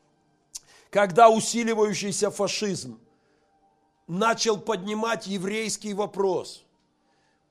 Когда 0.90 1.31
усиливающийся 1.31 2.31
фашизм 2.31 3.00
начал 4.07 4.59
поднимать 4.59 5.26
еврейский 5.26 5.95
вопрос, 5.95 6.62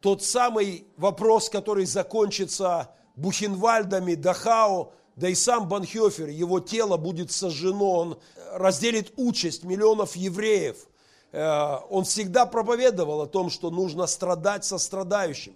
тот 0.02 0.22
самый 0.22 0.86
вопрос, 0.98 1.50
который 1.50 1.86
закончится 1.86 2.92
Бухенвальдами, 3.16 4.14
Дахау, 4.14 4.94
да 5.16 5.30
и 5.30 5.36
сам 5.36 5.68
Банхёфер, 5.68 6.30
его 6.30 6.60
тело 6.60 6.98
будет 6.98 7.32
сожжено, 7.32 7.92
он 7.92 8.20
разделит 8.52 9.14
участь 9.16 9.64
миллионов 9.64 10.16
евреев– 10.16 10.78
Э, 11.34 11.80
он 11.90 12.06
всегда 12.06 12.46
проповедовал 12.46 13.22
о 13.22 13.28
том, 13.28 13.50
что 13.50 13.72
нужно 13.72 14.06
страдать 14.08 14.64
со 14.64 14.78
страдающим. 14.78 15.56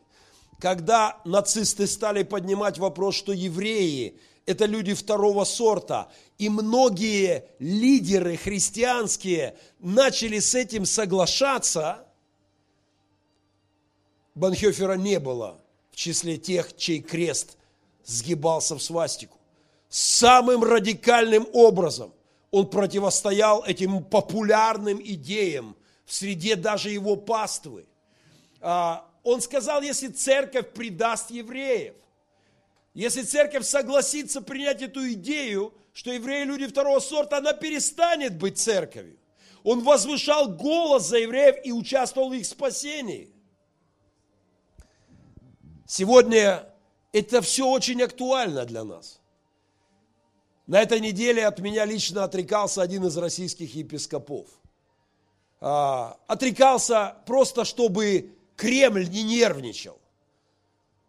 Когда 0.60 1.22
нацисты 1.24 1.86
стали 1.86 2.24
поднимать 2.24 2.80
вопрос, 2.80 3.16
что 3.16 3.32
евреи– 3.32 4.20
это 4.48 4.66
люди 4.66 4.96
второго 4.96 5.44
сорта, 5.44 6.12
и 6.40 6.50
многие 6.50 7.46
лидеры 7.60 8.38
христианские 8.38 9.56
начали 9.80 10.40
с 10.40 10.56
этим 10.56 10.86
соглашаться, 10.86 12.08
Банхёфера 14.34 14.94
не 14.94 15.20
было 15.20 15.62
в 15.92 15.96
числе 15.96 16.38
тех, 16.38 16.76
чей 16.76 17.02
крест 17.02 17.58
сгибался 18.04 18.76
в 18.76 18.82
свастику. 18.82 19.37
Самым 19.89 20.63
радикальным 20.63 21.48
образом 21.53 22.13
он 22.51 22.70
противостоял 22.70 23.63
этим 23.63 24.03
популярным 24.03 25.01
идеям 25.01 25.75
в 26.06 26.13
среде 26.13 26.56
даже 26.56 26.89
его 26.89 27.15
паствы. 27.15 27.86
А, 28.62 29.06
он 29.24 29.41
сказал, 29.41 29.82
если 29.82 30.08
церковь 30.08 30.72
предаст 30.74 31.32
евреев, 31.32 31.96
если 32.94 33.22
церковь 33.22 33.65
согласится 33.65 34.41
принять 34.41 34.82
эту 34.82 35.12
идею, 35.13 35.74
что 35.94 36.12
евреи 36.12 36.44
люди 36.44 36.65
второго 36.67 37.00
сорта, 37.00 37.38
она 37.38 37.53
перестанет 37.53 38.38
быть 38.38 38.58
церковью. 38.58 39.17
Он 39.63 39.84
возвышал 39.84 40.48
голос 40.50 41.08
за 41.08 41.17
евреев 41.17 41.58
и 41.63 41.72
участвовал 41.72 42.29
в 42.29 42.34
их 42.34 42.46
спасении. 42.46 43.29
Сегодня 45.86 46.67
это 47.12 47.42
все 47.42 47.68
очень 47.68 48.01
актуально 48.01 48.66
для 48.66 48.83
нас. 48.83 49.17
На 50.68 50.82
этой 50.82 51.00
неделе 51.00 51.48
от 51.48 51.60
меня 51.60 51.86
лично 51.86 52.25
отрекался 52.25 52.82
один 52.82 53.06
из 53.06 53.16
российских 53.16 53.74
епископов. 53.74 54.48
А, 55.62 56.20
отрекался 56.27 57.16
просто, 57.25 57.64
чтобы 57.64 58.36
Кремль 58.58 59.08
не 59.10 59.24
нервничал, 59.24 59.98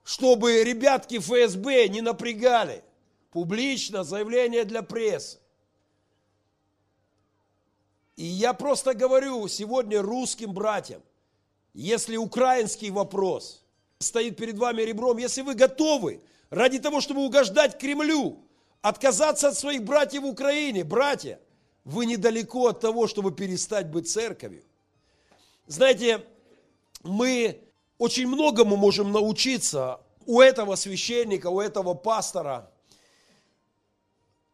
чтобы 0.04 0.62
ребятки 0.62 1.18
ФСБ 1.18 1.88
не 1.88 2.00
напрягали. 2.00 2.84
Публично 3.32 4.04
заявление 4.04 4.64
для 4.64 4.82
прессы. 4.82 5.38
И 8.16 8.24
я 8.24 8.52
просто 8.52 8.94
говорю 8.94 9.46
сегодня 9.48 10.00
русским 10.02 10.52
братьям, 10.52 11.02
если 11.74 12.16
украинский 12.16 12.90
вопрос 12.90 13.64
стоит 13.98 14.36
перед 14.36 14.56
вами 14.56 14.82
ребром, 14.82 15.18
если 15.18 15.42
вы 15.42 15.54
готовы 15.54 16.20
ради 16.48 16.78
того, 16.78 17.00
чтобы 17.00 17.24
угождать 17.24 17.78
Кремлю, 17.78 18.47
отказаться 18.82 19.48
от 19.48 19.58
своих 19.58 19.84
братьев 19.84 20.22
в 20.22 20.26
Украине, 20.26 20.84
братья, 20.84 21.40
вы 21.84 22.06
недалеко 22.06 22.68
от 22.68 22.80
того, 22.80 23.06
чтобы 23.06 23.32
перестать 23.32 23.90
быть 23.90 24.10
церковью. 24.10 24.62
Знаете, 25.66 26.24
мы 27.02 27.60
очень 27.98 28.26
многому 28.26 28.76
можем 28.76 29.12
научиться 29.12 30.00
у 30.26 30.40
этого 30.40 30.76
священника, 30.76 31.48
у 31.48 31.60
этого 31.60 31.94
пастора. 31.94 32.70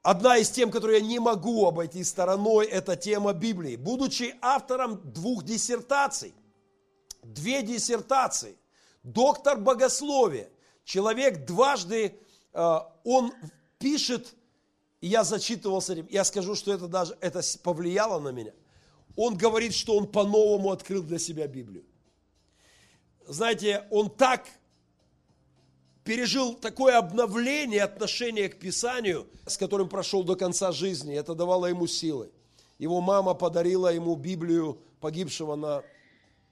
Одна 0.03 0.37
из 0.37 0.51
тем, 0.51 0.71
которую 0.71 0.99
я 0.99 1.05
не 1.05 1.19
могу 1.19 1.67
обойти 1.67 2.05
стороной, 2.05 2.67
это 2.67 2.95
тема 2.95 3.33
Библии. 3.33 3.77
Будучи 3.77 4.37
автором 4.41 5.01
двух 5.13 5.45
диссертаций, 5.45 6.35
две 7.23 7.63
диссертации, 7.63 8.57
доктор 9.03 9.59
богословия, 9.59 10.51
человек 10.85 11.47
дважды, 11.47 12.21
э, 12.53 12.79
он 13.05 13.33
пишет, 13.85 14.35
и 15.03 15.09
я 15.09 15.25
зачитывался 15.25 16.07
я 16.09 16.25
скажу, 16.25 16.55
что 16.55 16.73
это 16.73 16.89
даже 16.89 17.19
это 17.21 17.43
повлияло 17.63 18.19
на 18.19 18.31
меня. 18.31 18.53
Он 19.15 19.37
говорит, 19.37 19.75
что 19.75 19.99
он 19.99 20.07
по-новому 20.07 20.73
открыл 20.73 21.03
для 21.03 21.19
себя 21.19 21.47
Библию. 21.47 21.85
Знаете, 23.27 23.87
он 23.91 24.09
так 24.09 24.47
пережил 26.03 26.55
такое 26.55 26.97
обновление 26.97 27.83
отношения 27.83 28.49
к 28.49 28.59
Писанию, 28.59 29.27
с 29.47 29.59
которым 29.59 29.91
прошел 29.91 30.25
до 30.25 30.35
конца 30.35 30.73
жизни. 30.73 31.15
Это 31.15 31.35
давало 31.35 31.67
ему 31.67 31.87
силы. 31.87 32.31
Его 32.79 33.03
мама 33.03 33.35
подарила 33.35 33.93
ему 33.93 34.17
Библию 34.17 34.79
погибшего 35.01 35.57
на 35.57 35.83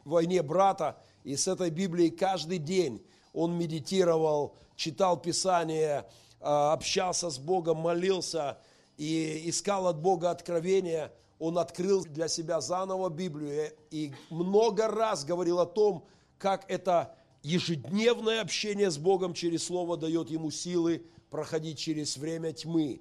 войне 0.05 0.43
брата, 0.43 1.03
и 1.25 1.35
с 1.37 1.49
этой 1.49 1.71
Библией 1.71 2.11
каждый 2.11 2.59
день 2.59 3.03
он 3.33 3.57
медитировал, 3.57 4.55
читал 4.77 5.17
Писание, 5.17 6.05
общался 6.43 7.31
с 7.31 7.39
Богом, 7.39 7.79
молился 7.79 8.59
и 8.97 9.43
искал 9.47 9.87
от 9.87 10.01
Бога 10.01 10.31
откровения, 10.31 11.13
он 11.39 11.59
открыл 11.59 12.05
для 12.05 12.29
себя 12.29 12.61
заново 12.61 13.09
Библию 13.09 13.73
и 13.91 14.13
много 14.31 14.89
раз 14.89 15.25
говорил 15.25 15.61
о 15.61 15.67
том, 15.67 16.05
как 16.39 16.65
это 16.71 17.15
ежедневное 17.43 18.41
общение 18.41 18.91
с 18.91 18.99
Богом 18.99 19.35
через 19.35 19.65
Слово 19.65 19.97
дает 19.97 20.31
ему 20.31 20.51
силы 20.51 21.05
проходить 21.31 21.79
через 21.79 22.17
время 22.17 22.53
тьмы. 22.53 23.01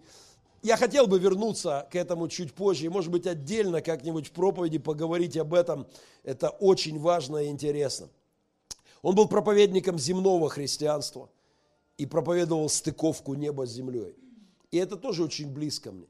Я 0.64 0.78
хотел 0.78 1.08
бы 1.08 1.20
вернуться 1.20 1.88
к 1.92 1.96
этому 1.96 2.28
чуть 2.28 2.54
позже, 2.54 2.90
может 2.90 3.12
быть, 3.12 3.28
отдельно 3.28 3.82
как-нибудь 3.82 4.28
в 4.28 4.32
проповеди 4.32 4.78
поговорить 4.78 5.38
об 5.38 5.54
этом. 5.54 5.88
Это 6.24 6.50
очень 6.50 7.00
важно 7.00 7.38
и 7.38 7.48
интересно. 7.48 8.10
Он 9.02 9.16
был 9.16 9.28
проповедником 9.28 9.98
земного 9.98 10.50
христианства– 10.50 11.30
и 12.02 12.08
проповедовал 12.08 12.68
стыковку 12.68 13.36
неба 13.36 13.68
с 13.68 13.74
землей. 13.74 14.16
И 14.72 14.78
это 14.78 14.96
тоже 14.96 15.24
очень 15.24 15.54
близко 15.54 15.92
мне. 15.92 16.08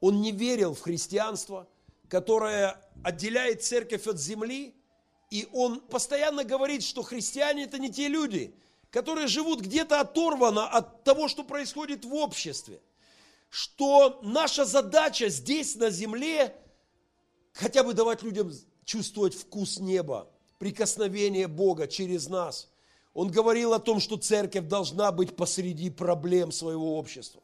Он 0.00 0.20
не 0.20 0.30
верил 0.30 0.74
в 0.74 0.80
христианство, 0.82 1.66
которое 2.10 2.78
отделяет 3.02 3.64
церковь 3.64 4.06
от 4.06 4.20
земли, 4.20 4.74
и 5.30 5.48
он 5.54 5.80
постоянно 5.80 6.44
говорит, 6.44 6.82
что 6.82 7.02
христиане 7.02 7.64
это 7.64 7.78
не 7.78 7.90
те 7.90 8.08
люди, 8.08 8.54
которые 8.90 9.26
живут 9.26 9.62
где-то 9.62 10.00
оторвано 10.00 10.68
от 10.68 11.02
того, 11.02 11.28
что 11.28 11.44
происходит 11.44 12.04
в 12.04 12.12
обществе. 12.12 12.82
Что 13.48 14.20
наша 14.22 14.66
задача 14.66 15.30
здесь 15.30 15.76
на 15.76 15.88
земле 15.88 16.54
хотя 17.54 17.82
бы 17.84 17.94
давать 17.94 18.22
людям 18.22 18.52
чувствовать 18.84 19.32
вкус 19.34 19.78
неба, 19.78 20.28
прикосновение 20.58 21.48
Бога 21.48 21.88
через 21.88 22.28
нас– 22.28 22.70
он 23.16 23.30
говорил 23.30 23.72
о 23.72 23.78
том, 23.78 23.98
что 23.98 24.18
церковь 24.18 24.66
должна 24.66 25.10
быть 25.10 25.34
посреди 25.34 25.88
проблем 25.88 26.52
своего 26.52 26.98
общества, 26.98 27.40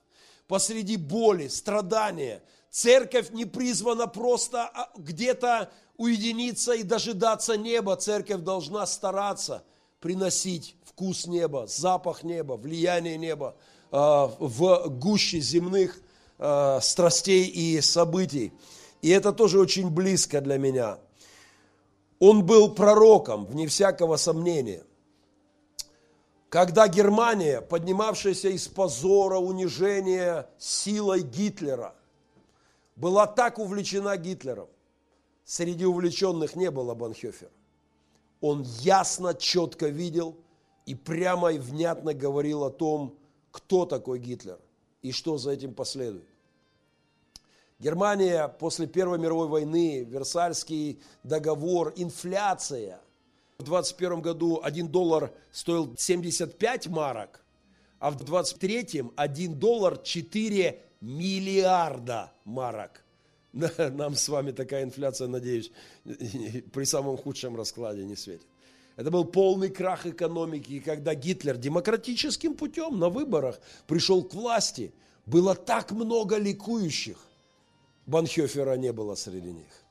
посреди 0.47 0.99
боли, 0.99 1.49
страдания. 1.49 2.43
церковь 2.71 3.31
не 3.31 3.47
призвана 3.47 4.07
просто 4.07 4.65
а, 4.65 4.91
где-то 4.99 5.71
уединиться 5.97 6.75
и 6.75 6.83
дожидаться 6.83 7.57
неба. 7.57 7.97
Церковь 7.97 8.43
должна 8.43 8.85
стараться 8.85 9.65
приносить 10.01 10.77
вкус 10.85 11.27
неба, 11.27 11.67
запах 11.67 12.23
неба, 12.23 12.59
влияние 12.59 13.17
неба 13.17 13.57
э, 13.91 13.97
в 13.97 14.89
гуще 14.91 15.41
земных 15.41 16.03
э, 16.39 16.81
страстей 16.83 17.47
и 17.47 17.81
событий. 17.81 18.53
И 19.01 19.09
это 19.09 19.33
тоже 19.33 19.59
очень 19.59 19.89
близко 19.89 20.43
для 20.43 20.59
меня. 20.59 20.99
Он 22.19 22.45
был 22.45 22.75
пророком, 22.75 23.47
вне 23.47 23.67
всякого 23.69 24.17
сомнения. 24.17 24.83
Когда 26.53 26.87
Германия, 26.87 27.62
поднимавшаяся 27.62 28.51
из 28.51 28.69
позора, 28.69 29.38
унижения 29.38 30.51
силой 30.59 31.23
Гитлера, 31.23 31.95
была 32.95 33.27
так 33.27 33.59
увлечена 33.59 34.19
Гитлером, 34.19 34.69
среди 35.47 35.87
увлеченных 35.87 36.55
не 36.55 36.71
было 36.71 36.95
Банхёфера. 36.95 37.51
Он 38.43 38.65
ясно, 38.81 39.33
четко 39.33 39.87
видел 39.87 40.37
и 40.85 40.95
прямо 40.95 41.53
и 41.53 41.59
внятно 41.59 42.12
говорил 42.12 42.65
о 42.65 42.71
том, 42.71 43.17
кто 43.51 43.87
такой 43.87 44.19
Гитлер 44.19 44.59
и 45.01 45.11
что 45.11 45.38
за 45.38 45.53
этим 45.53 45.73
последует. 45.73 46.29
Германия 47.79 48.49
после 48.49 48.87
Первой 48.87 49.19
мировой 49.19 49.49
войны, 49.49 50.05
Версальский 50.05 51.01
договор, 51.23 51.95
инфляция. 51.97 53.01
В 53.59 53.65
21 53.65 54.21
году 54.21 54.61
1 54.62 54.88
доллар 54.88 55.33
стоил 55.53 55.95
75 55.97 56.88
марок, 56.88 57.45
а 57.99 58.11
в 58.11 58.17
23 58.17 59.05
1 59.15 59.55
доллар 59.59 59.99
4 59.99 60.81
миллиарда 61.01 62.33
марок. 62.45 63.05
Нам 63.53 64.15
с 64.15 64.29
вами 64.29 64.53
такая 64.53 64.85
инфляция, 64.85 65.29
надеюсь, 65.29 65.71
при 66.05 66.85
самом 66.85 67.17
худшем 67.17 67.57
раскладе 67.57 68.05
не 68.05 68.17
светит. 68.17 68.47
Это 68.97 69.11
был 69.11 69.25
полный 69.25 69.71
крах 69.71 70.07
экономики, 70.07 70.73
и 70.73 70.81
когда 70.81 71.15
Гитлер 71.15 71.57
демократическим 71.57 72.55
путем 72.55 72.99
на 72.99 73.09
выборах 73.09 73.61
пришел 73.87 74.23
к 74.23 74.35
власти, 74.35 74.93
было 75.27 75.55
так 75.55 75.93
много 75.93 76.37
ликующих. 76.37 77.19
Банхёфера 78.07 78.77
не 78.77 78.93
было 78.93 79.15
среди 79.15 79.53
них. 79.53 79.85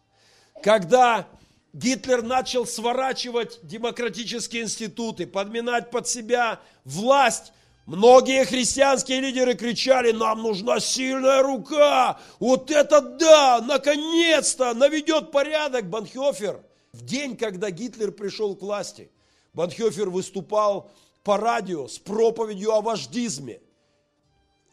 Когда 0.61 1.27
Гитлер 1.73 2.21
начал 2.21 2.65
сворачивать 2.65 3.59
демократические 3.63 4.63
институты, 4.63 5.25
подминать 5.25 5.89
под 5.89 6.07
себя 6.07 6.59
власть, 6.83 7.53
многие 7.85 8.43
христианские 8.43 9.21
лидеры 9.21 9.53
кричали, 9.53 10.11
нам 10.11 10.41
нужна 10.41 10.81
сильная 10.81 11.41
рука, 11.41 12.19
вот 12.39 12.71
это 12.71 12.99
да, 12.99 13.61
наконец-то 13.61 14.73
наведет 14.73 15.31
порядок 15.31 15.89
Банхёфер. 15.89 16.61
В 16.91 17.05
день, 17.05 17.37
когда 17.37 17.71
Гитлер 17.71 18.11
пришел 18.11 18.53
к 18.53 18.61
власти, 18.61 19.09
Банхёфер 19.53 20.09
выступал 20.09 20.91
по 21.23 21.37
радио 21.37 21.87
с 21.87 21.97
проповедью 21.97 22.73
о 22.73 22.81
вождизме. 22.81 23.61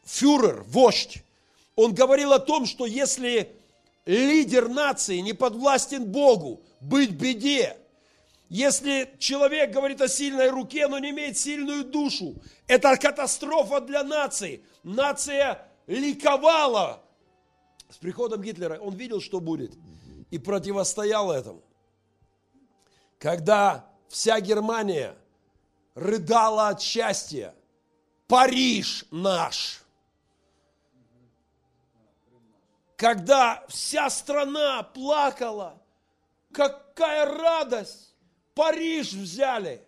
Фюрер, 0.04 0.64
вождь, 0.66 1.22
он 1.76 1.94
говорил 1.94 2.32
о 2.32 2.40
том, 2.40 2.66
что 2.66 2.86
если 2.86 3.52
лидер 4.04 4.68
нации 4.68 5.18
не 5.18 5.32
подвластен 5.32 6.04
Богу, 6.04 6.62
быть 6.80 7.12
беде. 7.12 7.76
Если 8.48 9.14
человек 9.18 9.72
говорит 9.72 10.00
о 10.00 10.08
сильной 10.08 10.48
руке, 10.50 10.88
но 10.88 10.98
не 10.98 11.10
имеет 11.10 11.36
сильную 11.36 11.84
душу, 11.84 12.34
это 12.66 12.96
катастрофа 12.96 13.80
для 13.80 14.02
нации. 14.02 14.64
Нация 14.82 15.68
ликовала. 15.86 17.02
С 17.90 17.96
приходом 17.98 18.42
Гитлера 18.42 18.78
он 18.78 18.94
видел, 18.94 19.20
что 19.20 19.40
будет, 19.40 19.72
и 20.30 20.38
противостоял 20.38 21.30
этому. 21.30 21.62
Когда 23.18 23.86
вся 24.08 24.40
Германия 24.40 25.14
рыдала 25.94 26.68
от 26.68 26.80
счастья, 26.80 27.54
Париж 28.26 29.04
наш– 29.10 29.82
когда 32.98 33.64
вся 33.68 34.10
страна 34.10 34.82
плакала, 34.82 35.80
какая 36.52 37.26
радость, 37.26 38.14
Париж 38.54 39.12
взяли. 39.12 39.80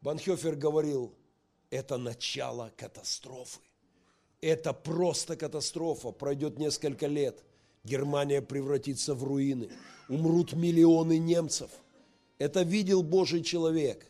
Банхёфер 0.00 0.54
говорил, 0.54 1.14
это 1.70 1.98
начало 1.98 2.72
катастрофы. 2.76 3.60
Это 4.40 4.72
просто 4.72 5.36
катастрофа. 5.36 6.12
Пройдет 6.12 6.58
несколько 6.58 7.06
лет. 7.06 7.42
Германия 7.84 8.40
превратится 8.40 9.14
в 9.14 9.24
руины. 9.24 9.70
Умрут 10.08 10.52
миллионы 10.52 11.18
немцев. 11.18 11.70
Это 12.38 12.62
видел 12.62 13.02
Божий 13.02 13.42
человек. 13.42 14.06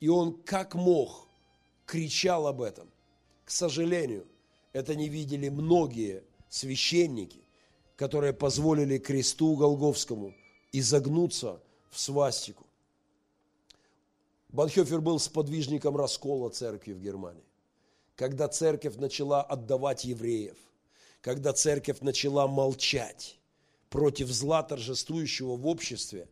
И 0.00 0.08
он 0.08 0.40
как 0.42 0.74
мог 0.74 1.28
кричал 1.84 2.46
об 2.46 2.62
этом. 2.62 2.88
К 3.44 3.50
сожалению, 3.50 4.26
это 4.72 4.94
не 4.94 5.08
видели 5.08 5.48
многие 5.48 6.22
священники, 6.48 7.40
которые 7.96 8.32
позволили 8.32 8.98
кресту 8.98 9.56
Голговскому 9.56 10.34
изогнуться 10.78 11.60
в 11.90 11.98
свастику. 11.98 12.66
Банхёфер 14.50 15.00
был 15.00 15.18
сподвижником 15.18 15.96
раскола 15.96 16.48
церкви 16.50 16.92
в 16.92 17.00
Германии. 17.00 17.44
Когда 18.16 18.48
церковь 18.48 18.96
начала 18.96 19.42
отдавать 19.42 20.04
евреев, 20.04 20.56
когда 21.20 21.52
церковь 21.52 22.00
начала 22.00 22.46
молчать 22.46 23.38
против 23.90 24.28
зла, 24.28 24.62
торжествующего 24.62 25.56
в 25.56 25.66
обществе, 25.66 26.28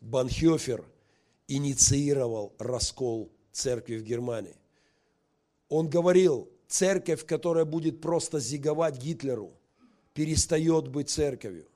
Банхёфер 0.00 0.84
инициировал 1.46 2.54
раскол 2.58 3.30
церкви 3.52 3.96
в 3.96 4.02
Германии. 4.02 4.56
Он 5.68 5.88
говорил, 5.88 6.48
церковь, 6.68 7.24
которая 7.26 7.64
будет 7.64 8.00
просто 8.00 8.40
зиговать 8.40 8.98
Гитлеру, 8.98 9.52
перестает 10.14 10.88
быть 10.88 11.10
церковью. 11.10 11.69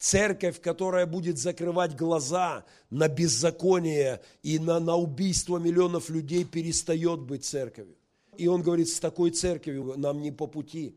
Церковь, 0.00 0.62
которая 0.62 1.04
будет 1.04 1.36
закрывать 1.36 1.94
глаза 1.94 2.64
на 2.88 3.06
беззаконие 3.06 4.22
и 4.42 4.58
на, 4.58 4.80
на 4.80 4.96
убийство 4.96 5.58
миллионов 5.58 6.08
людей, 6.08 6.44
перестает 6.44 7.20
быть 7.20 7.44
церковью. 7.44 7.94
И 8.38 8.48
он 8.48 8.62
говорит, 8.62 8.88
с 8.88 8.98
такой 8.98 9.30
церковью 9.30 9.92
нам 9.98 10.22
не 10.22 10.32
по 10.32 10.46
пути. 10.46 10.96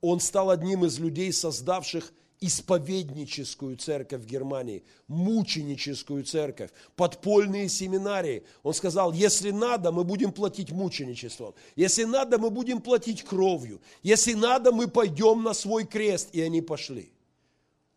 Он 0.00 0.20
стал 0.20 0.48
одним 0.48 0.86
из 0.86 0.98
людей, 0.98 1.30
создавших 1.34 2.14
исповедническую 2.40 3.76
церковь 3.76 4.22
в 4.22 4.26
Германии, 4.26 4.84
мученическую 5.06 6.24
церковь, 6.24 6.70
подпольные 6.96 7.68
семинарии. 7.68 8.44
Он 8.62 8.72
сказал, 8.72 9.12
если 9.12 9.50
надо, 9.50 9.92
мы 9.92 10.02
будем 10.02 10.32
платить 10.32 10.72
мученичеством, 10.72 11.54
если 11.76 12.04
надо, 12.04 12.38
мы 12.38 12.48
будем 12.48 12.80
платить 12.80 13.22
кровью, 13.22 13.82
если 14.02 14.32
надо, 14.32 14.72
мы 14.72 14.88
пойдем 14.88 15.42
на 15.42 15.52
свой 15.52 15.84
крест. 15.84 16.30
И 16.32 16.40
они 16.40 16.62
пошли. 16.62 17.12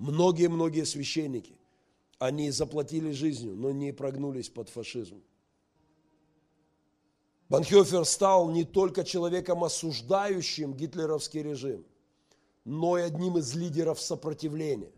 Многие-многие 0.04 0.86
священники, 0.86 1.56
они 2.20 2.52
заплатили 2.52 3.12
жизнью, 3.12 3.56
но 3.56 3.72
не 3.72 3.94
прогнулись 3.94 4.50
под 4.50 4.70
фашизм. 4.70 5.24
Банхёфер 7.50 8.06
стал 8.06 8.52
не 8.52 8.66
только 8.66 9.04
человеком, 9.04 9.64
осуждающим 9.64 10.74
гитлеровский 10.74 11.42
режим– 11.42 11.86
но 12.66 12.98
и 12.98 13.02
одним 13.02 13.38
из 13.38 13.54
лидеров 13.56 14.00
сопротивления. 14.00 14.92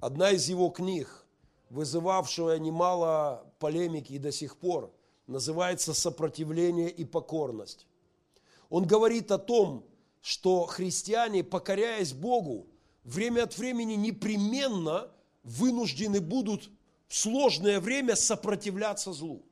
Одна 0.00 0.30
из 0.30 0.48
его 0.48 0.70
книг, 0.70 1.26
вызывавшая 1.68 2.58
немало 2.58 3.46
полемики 3.58 4.14
и 4.14 4.18
до 4.18 4.32
сих 4.32 4.56
пор, 4.56 4.92
называется 5.26 5.94
«Сопротивление 5.94 6.90
и 6.90 7.04
покорность». 7.04 7.86
Он 8.70 8.86
говорит 8.86 9.30
о 9.30 9.38
том, 9.38 9.84
что 10.20 10.66
христиане, 10.66 11.44
покоряясь 11.44 12.12
Богу, 12.12 12.66
время 13.04 13.44
от 13.44 13.56
времени 13.58 13.94
непременно 13.94 15.10
вынуждены 15.42 16.20
будут 16.20 16.70
в 17.08 17.16
сложное 17.16 17.80
время 17.80 18.14
сопротивляться 18.16 19.12
злу. 19.12 19.44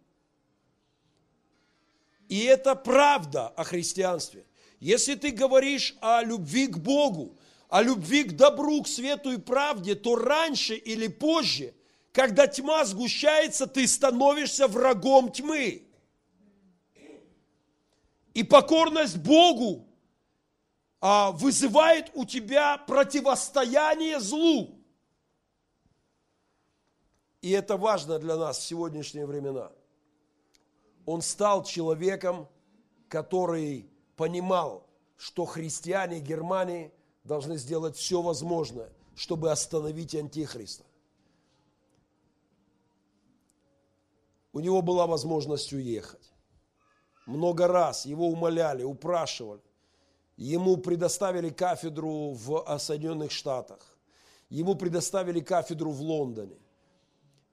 И 2.28 2.40
это 2.40 2.74
правда 2.74 3.48
о 3.48 3.64
христианстве. 3.64 4.44
Если 4.80 5.14
ты 5.14 5.30
говоришь 5.30 5.96
о 6.00 6.22
любви 6.22 6.66
к 6.66 6.78
Богу, 6.78 7.37
о 7.68 7.82
любви 7.82 8.24
к 8.24 8.37
добру, 8.37 8.82
к 8.82 8.88
свету 8.88 9.32
и 9.32 9.38
правде, 9.38 9.94
то 9.94 10.14
раньше 10.14 10.74
или 10.76 11.08
позже, 11.08 11.74
когда 12.12 12.46
тьма 12.46 12.84
сгущается, 12.84 13.66
ты 13.66 13.87
становишься 13.88 14.68
врагом 14.68 15.32
тьмы. 15.32 15.82
И 18.34 18.44
покорность 18.44 19.16
Богу 19.16 19.88
вызывает 21.00 22.11
у 22.14 22.24
тебя 22.24 22.78
противостояние 22.78 24.18
злу. 24.20 24.78
И 27.40 27.50
это 27.50 27.76
важно 27.76 28.18
для 28.18 28.37
нас 28.37 28.58
в 28.58 28.62
сегодняшние 28.62 29.26
времена. 29.26 29.70
Он 31.06 31.22
стал 31.22 31.64
человеком, 31.64 32.48
который 33.08 33.88
понимал, 34.16 34.87
что 35.16 35.44
христиане 35.44 36.20
Германии 36.20 36.92
должны 37.24 37.56
сделать 37.56 37.96
все 37.96 38.20
возможное, 38.20 38.92
чтобы 39.14 39.50
остановить 39.50 40.14
Антихриста. 40.14 40.84
У 44.52 44.61
него 44.61 44.82
была 44.82 45.06
возможность 45.06 45.72
уехать. 45.72 46.32
Много 47.26 47.68
раз 47.68 48.06
его 48.06 48.28
умоляли, 48.28 48.82
упрашивали. 48.82 49.62
Ему 50.38 50.77
предоставили 50.77 51.51
кафедру 51.51 52.31
в 52.31 52.79
Соединенных 52.79 53.33
Штатах. 53.33 53.98
Ему 54.48 54.77
предоставили 54.77 55.40
кафедру 55.40 55.90
в 55.90 56.01
Лондоне. 56.01 56.57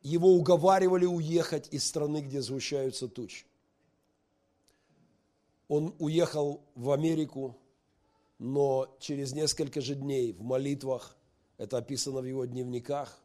Его 0.04 0.30
уговаривали 0.30 1.06
уехать 1.06 1.68
из 1.74 1.84
страны, 1.84 2.22
где 2.22 2.42
звучаются 2.44 3.08
тучи. 3.08 3.48
Он 5.68 5.96
уехал 5.98 6.62
в 6.76 6.92
Америку, 6.92 7.58
но 8.38 8.96
через 9.00 9.34
несколько 9.34 9.82
же 9.82 9.96
дней 9.96 10.32
в 10.34 10.44
молитвах, 10.44 11.18
это 11.58 11.80
описано 11.80 12.22
в 12.22 12.26
его 12.26 12.46
дневниках, 12.46 13.20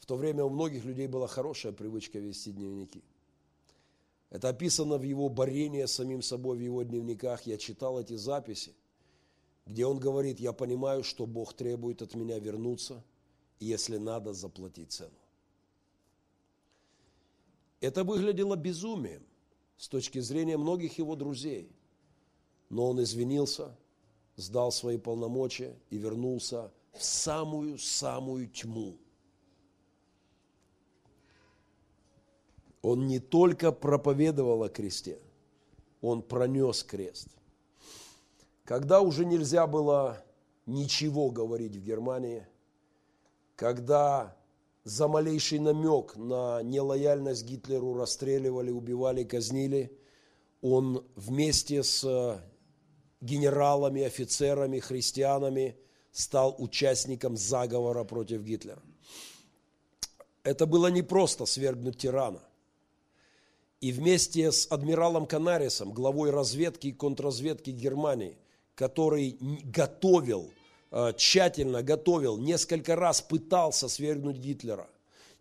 в 0.00 0.06
то 0.06 0.16
время 0.16 0.44
у 0.44 0.50
многих 0.50 0.84
людей 0.84 1.06
была 1.06 1.28
хорошая 1.28 1.70
привычка 1.70 2.18
вести 2.18 2.50
дневники. 2.50 3.04
Это 4.30 4.50
описано 4.50 4.98
в 4.98 5.02
его 5.02 5.28
борении 5.28 5.84
с 5.84 5.92
самим 5.92 6.22
собой 6.22 6.58
в 6.58 6.60
его 6.60 6.82
дневниках. 6.82 7.46
Я 7.46 7.56
читал 7.56 7.98
эти 7.98 8.14
записи, 8.14 8.74
где 9.64 9.86
он 9.86 9.98
говорит, 9.98 10.38
я 10.38 10.52
понимаю, 10.52 11.02
что 11.02 11.26
Бог 11.26 11.54
требует 11.54 12.02
от 12.02 12.14
меня 12.14 12.38
вернуться, 12.38 13.02
если 13.58 13.96
надо, 13.96 14.34
заплатить 14.34 14.92
цену. 14.92 15.18
Это 17.80 18.04
выглядело 18.04 18.56
безумием 18.56 19.22
с 19.76 19.88
точки 19.88 20.18
зрения 20.18 20.56
многих 20.56 20.98
его 20.98 21.16
друзей. 21.16 21.70
Но 22.68 22.90
он 22.90 23.02
извинился, 23.02 23.74
сдал 24.36 24.72
свои 24.72 24.98
полномочия 24.98 25.78
и 25.88 25.96
вернулся 25.96 26.70
в 26.92 27.02
самую-самую 27.02 28.48
тьму. 28.48 28.98
Он 32.82 33.06
не 33.06 33.18
только 33.18 33.72
проповедовал 33.72 34.62
о 34.62 34.68
кресте, 34.68 35.18
он 36.00 36.22
пронес 36.22 36.82
крест. 36.84 37.28
Когда 38.64 39.00
уже 39.00 39.24
нельзя 39.24 39.66
было 39.66 40.22
ничего 40.66 41.30
говорить 41.30 41.74
в 41.74 41.82
Германии, 41.82 42.46
когда 43.56 44.36
за 44.84 45.08
малейший 45.08 45.58
намек 45.58 46.16
на 46.16 46.62
нелояльность 46.62 47.44
Гитлеру 47.44 47.94
расстреливали, 47.94 48.70
убивали, 48.70 49.24
казнили. 49.24 49.92
Он 50.62 51.04
вместе 51.14 51.82
с 51.82 52.40
генералами, 53.20 54.02
офицерами, 54.02 54.78
христианами 54.78 55.76
стал 56.12 56.54
участником 56.58 57.36
заговора 57.36 58.04
против 58.04 58.42
Гитлера. 58.42 58.82
Это 60.42 60.66
было 60.66 60.86
непросто 60.86 61.44
свергнуть 61.46 61.98
тирана. 61.98 62.40
И 63.80 63.92
вместе 63.92 64.50
с 64.50 64.66
адмиралом 64.70 65.26
Канарисом, 65.26 65.92
главой 65.92 66.30
разведки 66.30 66.88
и 66.88 66.92
контрразведки 66.92 67.70
Германии, 67.70 68.36
который 68.74 69.36
готовил 69.40 70.50
Э, 70.90 71.12
тщательно 71.16 71.82
готовил, 71.82 72.38
несколько 72.38 72.96
раз 72.96 73.20
пытался 73.20 73.88
свергнуть 73.88 74.38
Гитлера, 74.38 74.88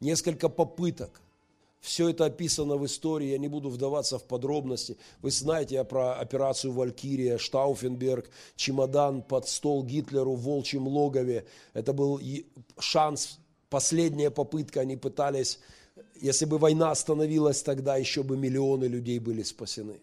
несколько 0.02 0.50
попыток. 0.50 1.21
Все 1.80 2.10
это 2.10 2.26
описано 2.26 2.76
в 2.76 2.86
истории, 2.86 3.30
я 3.30 3.38
не 3.38 3.47
буду 3.47 3.69
вдаваться 3.69 4.19
в 4.19 4.23
подробности. 4.23 4.97
Вы 5.21 5.32
знаете 5.32 5.82
про 5.86 6.15
операцию 6.15 6.73
«Валькирия», 6.73 7.38
Штауфенберг, 7.38 8.30
чемодан 8.58 9.21
под 9.21 9.47
стол 9.47 9.86
Гитлеру 9.86 10.34
в 10.34 10.41
волчьем 10.41 10.88
логове. 10.88 11.45
Это 11.73 11.93
был 11.93 12.19
шанс, 12.78 13.39
последняя 13.69 14.32
попытка, 14.32 14.82
они 14.82 14.97
пытались, 14.97 15.60
если 16.21 16.45
бы 16.45 16.58
война 16.58 16.91
остановилась 16.91 17.62
тогда, 17.63 17.97
еще 17.97 18.23
бы 18.23 18.38
миллионы 18.38 18.86
людей 18.86 19.19
были 19.19 19.43
спасены. 19.43 20.01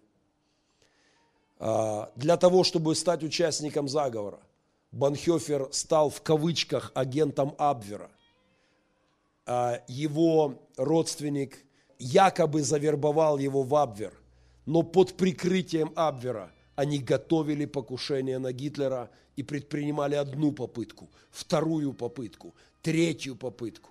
А, 1.58 2.10
для 2.16 2.36
того, 2.36 2.64
чтобы 2.64 2.94
стать 2.94 3.22
участником 3.22 3.88
заговора– 3.88 4.40
Банхёфер 4.94 5.68
стал 5.72 6.08
в 6.08 6.22
кавычках 6.22 6.92
агентом 6.94 7.56
Абвера. 7.58 8.10
А 9.44 9.82
его 9.88 10.62
родственник 10.76 11.58
якобы 11.98 12.62
завербовал 12.62 13.38
его 13.38 13.64
в 13.64 13.74
Абвер, 13.74 14.14
но 14.66 14.82
под 14.82 15.14
прикрытием 15.14 15.92
Абвера 15.96 16.52
они 16.76 16.98
готовили 16.98 17.64
покушение 17.66 18.38
на 18.38 18.52
Гитлера 18.52 19.10
и 19.34 19.42
предпринимали 19.42 20.14
одну 20.14 20.52
попытку, 20.52 21.10
вторую 21.30 21.92
попытку, 21.92 22.54
третью 22.80 23.34
попытку. 23.34 23.90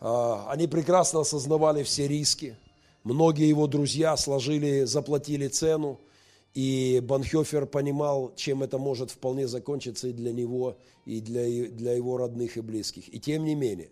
А, 0.00 0.50
они 0.50 0.66
прекрасно 0.66 1.20
осознавали 1.20 1.82
все 1.82 2.06
риски. 2.08 2.56
Многие 3.02 3.48
его 3.48 3.66
друзья 3.66 4.16
сложили, 4.16 4.84
заплатили 4.84 5.48
цену– 5.48 6.00
и 6.54 7.00
Банхёфер 7.02 7.66
понимал, 7.66 8.32
чем 8.36 8.62
это 8.62 8.78
может 8.78 9.10
вполне 9.10 9.48
закончиться 9.48 10.08
и 10.08 10.12
для 10.12 10.32
него, 10.32 10.78
и 11.04 11.20
для, 11.20 11.68
для 11.68 11.94
его 11.94 12.16
родных 12.16 12.56
и 12.56 12.60
близких. 12.60 13.12
И 13.12 13.18
тем 13.18 13.44
не 13.44 13.56
менее, 13.56 13.90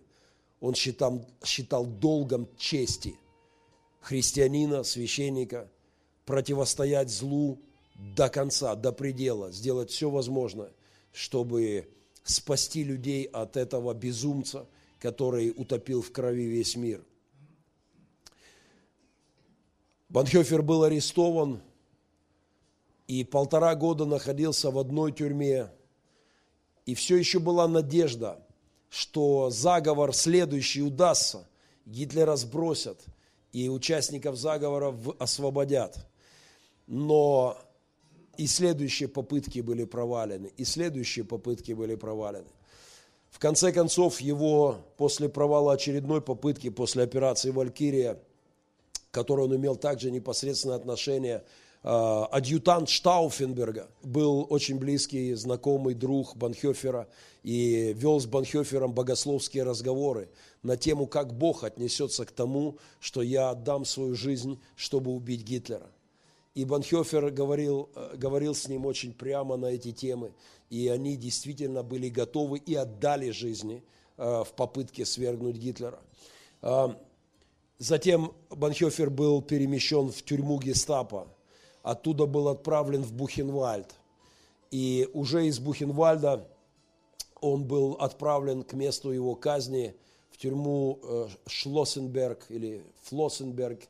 он 0.61 0.75
считал, 0.75 1.27
считал 1.45 1.85
долгом 1.85 2.49
чести 2.57 3.17
христианина, 4.01 4.85
священника, 4.85 5.69
противостоять 6.25 7.11
злу 7.11 7.59
до 8.17 8.29
конца, 8.29 8.77
до 8.77 8.93
предела, 8.93 9.51
сделать 9.51 9.91
все 9.91 10.09
возможное, 10.09 10.71
чтобы 11.13 11.89
спасти 12.23 12.85
людей 12.85 13.25
от 13.25 13.57
этого 13.57 13.93
безумца, 13.93 14.69
который 15.03 15.53
утопил 15.55 16.01
в 16.01 16.11
крови 16.13 16.47
весь 16.47 16.77
мир. 16.77 17.05
Банхёфер 20.09 20.63
был 20.63 20.85
арестован– 20.85 21.61
и 23.13 23.25
полтора 23.25 23.75
года 23.75 24.07
находился 24.07 24.71
в 24.71 24.79
одной 24.79 25.13
тюрьме. 25.13 25.71
И 26.87 26.95
все 26.95 27.17
еще 27.17 27.41
была 27.41 27.69
надежда, 27.69 28.43
что 28.89 29.51
заговор 29.51 30.15
следующий 30.15 30.83
удастся, 30.83 31.47
Гитлера 31.85 32.37
сбросят, 32.37 33.05
и 33.53 33.69
участников 33.69 34.37
заговора 34.37 34.97
освободят. 35.19 36.07
Но 36.87 37.59
и 38.39 38.47
следующие 38.47 39.11
попытки 39.11 39.61
были 39.61 39.85
провалены, 39.85 40.51
и 40.57 40.65
следующие 40.65 41.27
попытки 41.27 41.73
были 41.73 41.97
провалены. 41.97 42.49
В 43.33 43.41
конце 43.41 43.73
концов, 43.73 44.21
его 44.21 44.79
после 44.97 45.29
провала 45.29 45.73
очередной 45.73 46.21
попытки, 46.21 46.71
после 46.71 47.03
операции 47.03 47.51
«Валькирия», 47.51 48.21
к 49.11 49.15
которой 49.15 49.47
он 49.47 49.57
имел 49.57 49.75
также 49.75 50.13
непосредственное 50.13 50.77
отношение, 50.77 51.43
Э, 51.85 52.27
адъютант 52.31 52.89
Штауфенберга, 52.89 53.89
был 54.03 54.47
очень 54.49 54.79
близкий, 54.79 55.35
знакомый 55.35 55.95
друг 55.95 56.37
Банхёфера 56.37 57.09
и 57.43 57.93
вел 57.97 58.21
с 58.21 58.27
Банхёфером 58.27 58.93
богословские 58.93 59.65
разговоры 59.65 60.29
на 60.63 60.77
тему, 60.77 61.09
как 61.09 61.35
Бог 61.35 61.65
отнесется 61.65 62.25
к 62.25 62.31
тому, 62.31 62.79
что 63.01 63.21
я 63.21 63.51
отдам 63.51 63.85
свою 63.85 64.15
жизнь, 64.15 64.61
чтобы 64.77 65.11
убить 65.11 65.43
Гитлера. 65.43 65.91
И 66.55 66.65
Банхёфер 66.65 67.31
говорил, 67.31 67.89
э, 67.95 68.17
говорил 68.17 68.55
с 68.55 68.69
ним 68.69 68.87
очень 68.87 69.13
прямо 69.13 69.57
на 69.57 69.67
эти 69.67 69.93
темы, 69.93 70.33
и 70.71 70.89
они 70.89 71.17
действительно 71.17 71.83
были 71.83 72.09
готовы 72.09 72.59
и 72.59 72.75
отдали 72.75 73.31
жизни 73.31 73.83
э, 74.17 74.45
в 74.45 74.53
попытке 74.55 75.05
свергнуть 75.05 75.57
Гитлера. 75.57 76.01
Затем 77.79 78.33
Банхёфер 78.51 79.11
был 79.11 79.43
перемещен 79.43 80.13
в 80.13 80.23
тюрьму 80.23 80.61
гестапо, 80.61 81.27
оттуда 81.83 82.27
был 82.27 82.47
отправлен 82.47 83.03
в 83.03 83.13
Бухенвальд. 83.13 83.93
И 84.71 85.09
уже 85.13 85.49
из 85.49 85.59
Бухенвальда 85.59 86.49
он 87.41 87.65
был 87.65 87.95
отправлен 87.95 88.63
к 88.63 88.73
месту 88.75 89.11
его 89.11 89.35
казни 89.35 89.97
в 90.31 90.37
тюрьму 90.37 91.01
э, 91.03 91.29
Шлоссенберг 91.47 92.47
или 92.51 92.85
Флоссенберг 93.03 93.81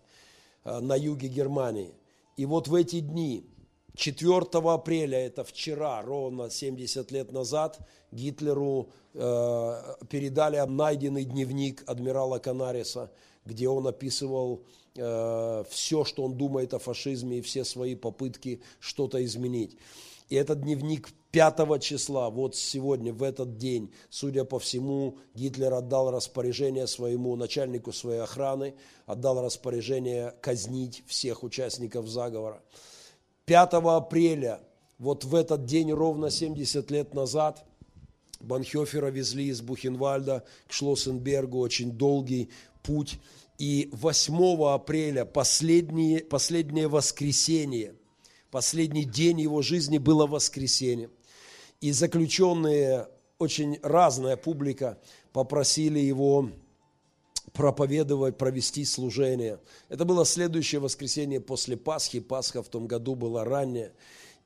э, 0.64 0.81
на 0.81 0.96
юге 0.96 1.29
Германии. 1.29 1.92
И 2.43 2.45
вот 2.45 2.67
в 2.67 2.75
эти 2.75 2.99
дни, 2.99 3.45
4 3.95 4.37
апреля, 4.53 5.19
это 5.27 5.45
вчера, 5.45 6.03
ровно 6.03 6.51
70 6.51 7.13
лет 7.13 7.31
назад, 7.31 7.79
Гитлеру 8.11 8.91
э, 9.15 9.95
передали 10.11 10.59
найденный 10.67 11.25
дневник 11.25 11.85
адмирала 11.87 12.41
Канариса, 12.41 13.13
где 13.45 13.69
он 13.69 13.87
описывал 13.87 14.65
Э, 14.95 15.65
все, 15.71 16.05
что 16.05 16.25
он 16.25 16.37
думает 16.37 16.75
о 16.75 16.79
фашизме 16.79 17.39
и 17.39 17.41
все 17.41 17.65
свои 17.65 17.95
попытки 17.95 18.61
что-то 18.79 19.25
изменить. 19.25 19.77
И 20.29 20.35
этот 20.35 20.61
дневник 20.61 21.09
5 21.33 21.83
числа, 21.83 22.29
вот 22.29 22.55
сегодня, 22.55 23.12
в 23.12 23.23
этот 23.23 23.57
день, 23.57 23.90
судя 24.11 24.45
по 24.45 24.59
всему, 24.59 25.18
Гитлер 25.35 25.73
отдал 25.73 26.11
распоряжение 26.11 26.87
своему 26.87 27.35
начальнику 27.37 27.90
своей 27.90 28.21
охраны, 28.21 28.75
отдал 29.07 29.42
распоряжение 29.42 30.35
казнить 30.42 31.03
всех 31.07 31.42
участников 31.42 32.07
заговора. 32.07 32.62
5 33.47 33.73
апреля 33.73 34.61
вот 34.99 35.25
в 35.25 35.35
этот 35.35 35.64
день 35.64 35.90
ровно 35.90 36.31
70 36.31 36.90
лет 36.90 37.14
назад 37.14 37.64
Банхёфера 38.40 39.09
везли 39.09 39.47
из 39.47 39.62
Бухенвальда 39.62 40.45
к 40.68 40.73
Шлоссенбергу, 40.73 41.59
очень 41.59 41.92
долгий 41.92 42.51
путь. 42.83 43.18
И 43.59 43.88
8 43.92 44.64
апреля, 44.66 45.25
последнее, 45.25 46.21
последнее 46.21 46.88
воскресенье, 46.88 47.95
последний 48.51 49.05
день 49.05 49.40
его 49.40 49.62
жизни 49.62 49.99
было 49.99 50.27
воскресенье. 50.27 51.09
И 51.83 51.90
заключенные, 51.90 53.09
очень 53.40 53.81
разная 53.83 54.37
публика, 54.37 54.99
попросили 55.33 55.99
его 55.99 56.49
проповедовать, 57.53 58.38
провести 58.38 58.85
служение. 58.85 59.59
Это 59.88 60.05
было 60.05 60.25
следующее 60.25 60.81
воскресенье 60.81 61.40
после 61.40 61.77
Пасхи. 61.77 62.21
Пасха 62.21 62.62
в 62.62 62.68
том 62.68 62.87
году 62.87 63.16
была 63.16 63.45
ранняя. 63.45 63.92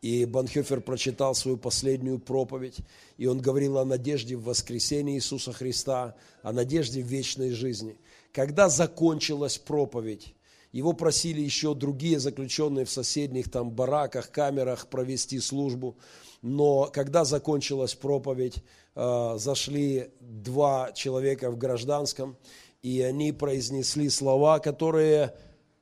И 0.01 0.25
Банхёфер 0.25 0.81
прочитал 0.81 1.35
свою 1.35 1.59
последнюю 1.59 2.18
проповедь, 2.18 2.79
и 3.18 3.27
он 3.27 3.38
говорил 3.38 3.77
о 3.77 3.85
надежде 3.85 4.35
в 4.35 4.44
воскресении 4.44 5.16
Иисуса 5.16 5.53
Христа, 5.53 6.16
о 6.42 6.55
надежде 6.55 7.03
в 7.03 7.07
вечной 7.07 7.51
жизни. 7.51 7.99
Когда 8.33 8.70
закончилась 8.70 9.59
проповедь, 9.59 10.35
его 10.72 10.92
просили 10.92 11.40
еще 11.40 11.75
другие 11.75 12.18
заключенные 12.18 12.85
в 12.85 12.90
соседних 12.90 13.51
там 13.51 13.70
бараках, 13.70 14.31
камерах 14.31 14.88
провести 14.88 15.38
службу. 15.40 15.96
Но 16.42 16.90
когда 16.92 17.25
закончилась 17.25 17.94
проповедь, 17.94 18.62
э, 18.94 19.35
зашли 19.38 20.11
два 20.20 20.92
человека 20.92 21.51
в 21.51 21.59
гражданском, 21.59 22.37
и 22.83 23.01
они 23.03 23.33
произнесли 23.33 24.09
слова, 24.09 24.59
которые 24.59 25.35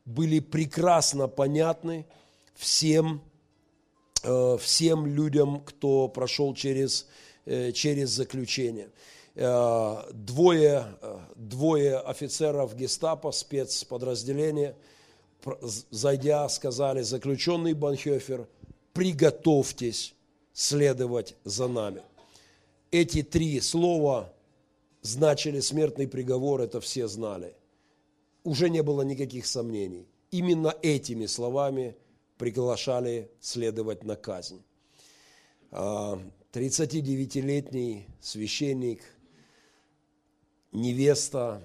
были 0.05 0.41
прекрасно 0.41 1.29
понятны 1.29 2.07
всем, 2.55 3.21
э, 4.23 4.57
всем 4.61 5.07
людям, 5.07 5.61
кто 5.65 6.09
прошел 6.09 6.55
через, 6.55 7.07
э, 7.47 7.73
через 7.73 8.11
заключение. 8.11 8.91
Двое, 9.37 10.87
двое 11.35 11.99
офицеров 11.99 12.77
гестапо, 12.77 13.33
спецподразделения, 13.33 14.77
зайдя, 15.91 16.49
сказали, 16.49 17.03
заключенный 17.03 17.73
Банхёфер, 17.73 18.47
приготовьтесь 18.93 20.14
следовать 20.55 21.37
за 21.45 21.69
нами. 21.69 22.01
Эти 22.91 23.23
три 23.23 23.61
слова 23.61 24.33
значили 25.03 25.61
смертный 25.61 26.09
приговор, 26.09 26.63
это 26.63 26.81
все 26.81 27.07
знали. 27.09 27.55
Уже 28.45 28.71
не 28.71 28.83
было 28.83 29.03
никаких 29.03 29.45
сомнений. 29.47 30.09
Именно 30.31 30.75
этими 30.81 31.27
словами 31.27 31.95
приглашали 32.39 33.31
следовать 33.41 34.05
на 34.05 34.17
казнь. 34.17 34.63
39-летний 35.71 38.07
а, 38.07 38.11
священник, 38.23 39.03
невеста, 40.73 41.63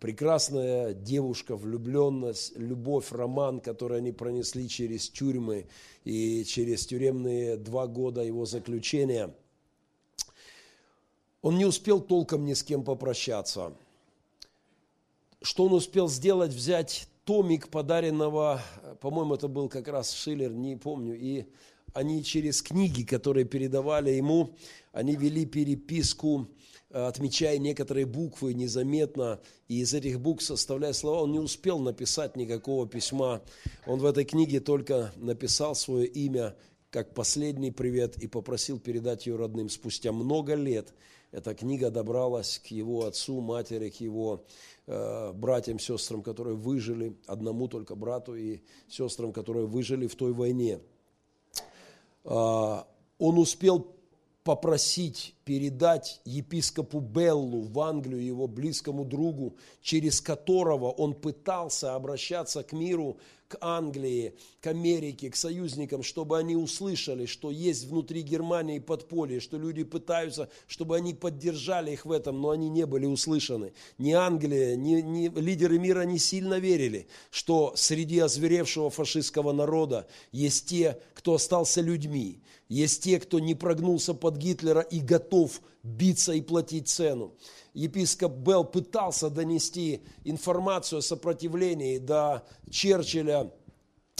прекрасная 0.00 0.94
девушка, 0.94 1.56
влюбленность, 1.56 2.56
любовь, 2.56 3.10
роман, 3.10 3.60
который 3.60 3.98
они 3.98 4.12
пронесли 4.12 4.68
через 4.68 5.08
тюрьмы 5.08 5.66
и 6.04 6.44
через 6.44 6.86
тюремные 6.86 7.56
два 7.56 7.86
года 7.86 8.22
его 8.22 8.44
заключения– 8.46 9.34
он 11.46 11.58
не 11.58 11.64
успел 11.64 12.00
толком 12.00 12.44
ни 12.44 12.54
с 12.54 12.64
кем 12.64 12.82
попрощаться. 12.82 13.72
Что 15.40 15.66
он 15.66 15.74
успел 15.74 16.08
сделать? 16.08 16.52
Взять 16.52 17.08
томик 17.24 17.68
подаренного, 17.68 18.60
по-моему, 19.00 19.34
это 19.34 19.46
был 19.46 19.68
как 19.68 19.86
раз 19.86 20.10
Шиллер, 20.12 20.50
не 20.50 20.74
помню, 20.74 21.16
и 21.16 21.46
они 21.94 22.24
через 22.24 22.62
книги, 22.62 23.04
которые 23.04 23.44
передавали 23.44 24.10
ему, 24.10 24.56
они 24.90 25.14
вели 25.14 25.46
переписку, 25.46 26.48
отмечая 26.90 27.58
некоторые 27.58 28.06
буквы 28.06 28.54
незаметно, 28.54 29.40
и 29.68 29.80
из 29.80 29.92
этих 29.94 30.20
букв 30.20 30.42
составляя 30.42 30.92
слова, 30.92 31.22
он 31.22 31.32
не 31.32 31.38
успел 31.38 31.78
написать 31.78 32.36
никакого 32.36 32.86
письма. 32.86 33.42
Он 33.86 33.98
в 33.98 34.04
этой 34.04 34.24
книге 34.24 34.60
только 34.60 35.12
написал 35.16 35.74
свое 35.74 36.06
имя 36.06 36.56
как 36.90 37.12
последний 37.14 37.72
привет 37.72 38.16
и 38.16 38.26
попросил 38.26 38.78
передать 38.78 39.26
ее 39.26 39.36
родным. 39.36 39.68
Спустя 39.68 40.12
много 40.12 40.54
лет 40.54 40.94
эта 41.32 41.54
книга 41.54 41.90
добралась 41.90 42.58
к 42.58 42.68
его 42.68 43.04
отцу, 43.04 43.40
матери, 43.40 43.90
к 43.90 43.96
его 43.96 44.44
э, 44.86 45.32
братьям, 45.32 45.78
сестрам, 45.78 46.22
которые 46.22 46.56
выжили, 46.56 47.16
одному 47.26 47.68
только 47.68 47.94
брату 47.94 48.34
и 48.36 48.60
сестрам, 48.88 49.32
которые 49.32 49.66
выжили 49.66 50.06
в 50.06 50.14
той 50.14 50.32
войне. 50.32 50.80
Э, 52.24 52.84
он 53.18 53.38
успел 53.38 53.95
попросить 54.46 55.34
передать 55.44 56.20
епископу 56.24 57.00
Беллу 57.00 57.62
в 57.62 57.80
Англию, 57.80 58.24
его 58.24 58.46
близкому 58.46 59.04
другу, 59.04 59.56
через 59.82 60.20
которого 60.20 60.88
он 60.92 61.14
пытался 61.14 61.96
обращаться 61.96 62.62
к 62.62 62.72
миру 62.72 63.18
к 63.48 63.58
Англии, 63.60 64.34
к 64.60 64.68
Америке, 64.68 65.30
к 65.30 65.36
союзникам, 65.36 66.04
чтобы 66.04 66.38
они 66.38 66.54
услышали, 66.56 67.26
что 67.26 67.50
есть 67.50 67.86
внутри 67.86 68.22
Германии 68.22 68.78
подполье, 68.78 69.40
что 69.40 69.56
люди 69.56 69.82
пытаются, 69.82 70.48
чтобы 70.68 70.96
они 70.96 71.12
поддержали 71.14 71.92
их 71.92 72.06
в 72.06 72.12
этом, 72.12 72.40
но 72.40 72.50
они 72.50 72.68
не 72.68 72.86
были 72.86 73.06
услышаны. 73.06 73.72
Ни 73.98 74.12
Англия, 74.12 74.76
ни, 74.76 75.00
ни 75.00 75.28
лидеры 75.40 75.78
мира 75.78 76.02
не 76.02 76.18
сильно 76.18 76.58
верили, 76.58 77.08
что 77.30 77.72
среди 77.76 78.20
озверевшего 78.20 78.90
фашистского 78.90 79.52
народа 79.52 80.06
есть 80.30 80.68
те, 80.68 81.00
кто 81.14 81.34
остался 81.34 81.80
людьми, 81.80 82.40
есть 82.68 83.04
те, 83.04 83.20
кто 83.20 83.38
не 83.38 83.54
прогнулся 83.54 84.14
под 84.14 84.36
Гитлера 84.36 84.80
и 84.80 85.00
готов 85.00 85.60
биться 85.82 86.32
и 86.32 86.40
платить 86.40 86.88
цену 86.88 87.34
епископ 87.76 88.32
Белл 88.32 88.64
пытался 88.64 89.28
донести 89.30 90.02
информацию 90.24 91.00
о 91.00 91.02
сопротивлении 91.02 91.98
до 91.98 92.42
Черчилля, 92.70 93.52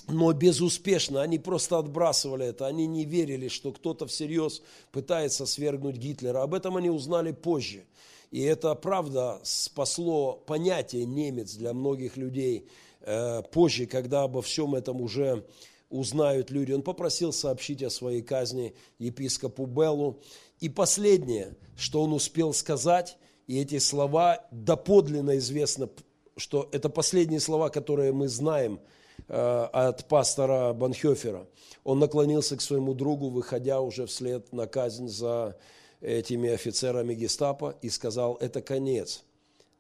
но 0.09 0.32
безуспешно. 0.32 1.22
Они 1.22 1.38
просто 1.38 1.78
отбрасывали 1.78 2.46
это. 2.46 2.66
Они 2.66 2.87
не 2.87 3.04
верили, 3.04 3.48
что 3.48 3.72
кто-то 3.72 4.06
всерьез 4.06 4.62
пытается 4.92 5.46
свергнуть 5.46 5.96
Гитлера. 5.96 6.42
Об 6.42 6.54
этом 6.54 6.76
они 6.76 6.90
узнали 6.90 7.32
позже. 7.32 7.87
И 8.30 8.42
это, 8.42 8.74
правда, 8.74 9.40
спасло 9.42 10.35
понятие 10.46 11.06
немец 11.06 11.54
для 11.54 11.72
многих 11.72 12.16
людей 12.16 12.68
э, 13.00 13.42
позже, 13.50 13.87
когда 13.87 14.24
обо 14.24 14.42
всем 14.42 14.74
этом 14.74 15.00
уже 15.00 15.46
узнают 15.90 16.51
люди. 16.51 16.72
Он 16.72 16.83
попросил 16.83 17.33
сообщить 17.33 17.83
о 17.83 17.90
своей 17.90 18.22
казни 18.22 18.75
епископу 18.99 19.66
Беллу. 19.66 20.20
И 20.61 20.68
последнее, 20.68 21.55
что 21.77 22.03
он 22.03 22.12
успел 22.12 22.53
сказать, 22.53 23.18
и 23.46 23.61
эти 23.61 23.79
слова 23.79 24.46
доподлинно 24.51 25.38
известно, 25.38 25.88
что 26.37 26.68
это 26.72 26.88
последние 26.88 27.40
слова, 27.40 27.68
которые 27.68 28.12
мы 28.12 28.29
знаем 28.29 28.81
э, 29.29 29.68
от 29.72 30.09
пастора 30.09 30.72
Банхёфера. 30.72 31.46
Он 31.85 31.99
наклонился 31.99 32.57
к 32.57 32.61
своему 32.61 32.94
другу, 32.94 33.29
выходя 33.29 33.81
уже 33.81 34.07
вслед 34.07 34.53
на 34.53 34.66
казнь 34.66 35.09
за 35.09 35.57
этими 36.01 36.51
офицерами 36.51 37.14
гестапо, 37.14 37.77
и 37.81 37.88
сказал, 37.88 38.37
это 38.40 38.61
конец, 38.61 39.25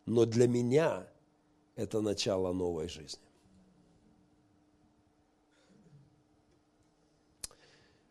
но 0.06 0.24
для 0.24 0.46
меня 0.46 1.06
это 1.74 2.00
начало 2.00 2.52
новой 2.52 2.88
жизни. 2.88 3.25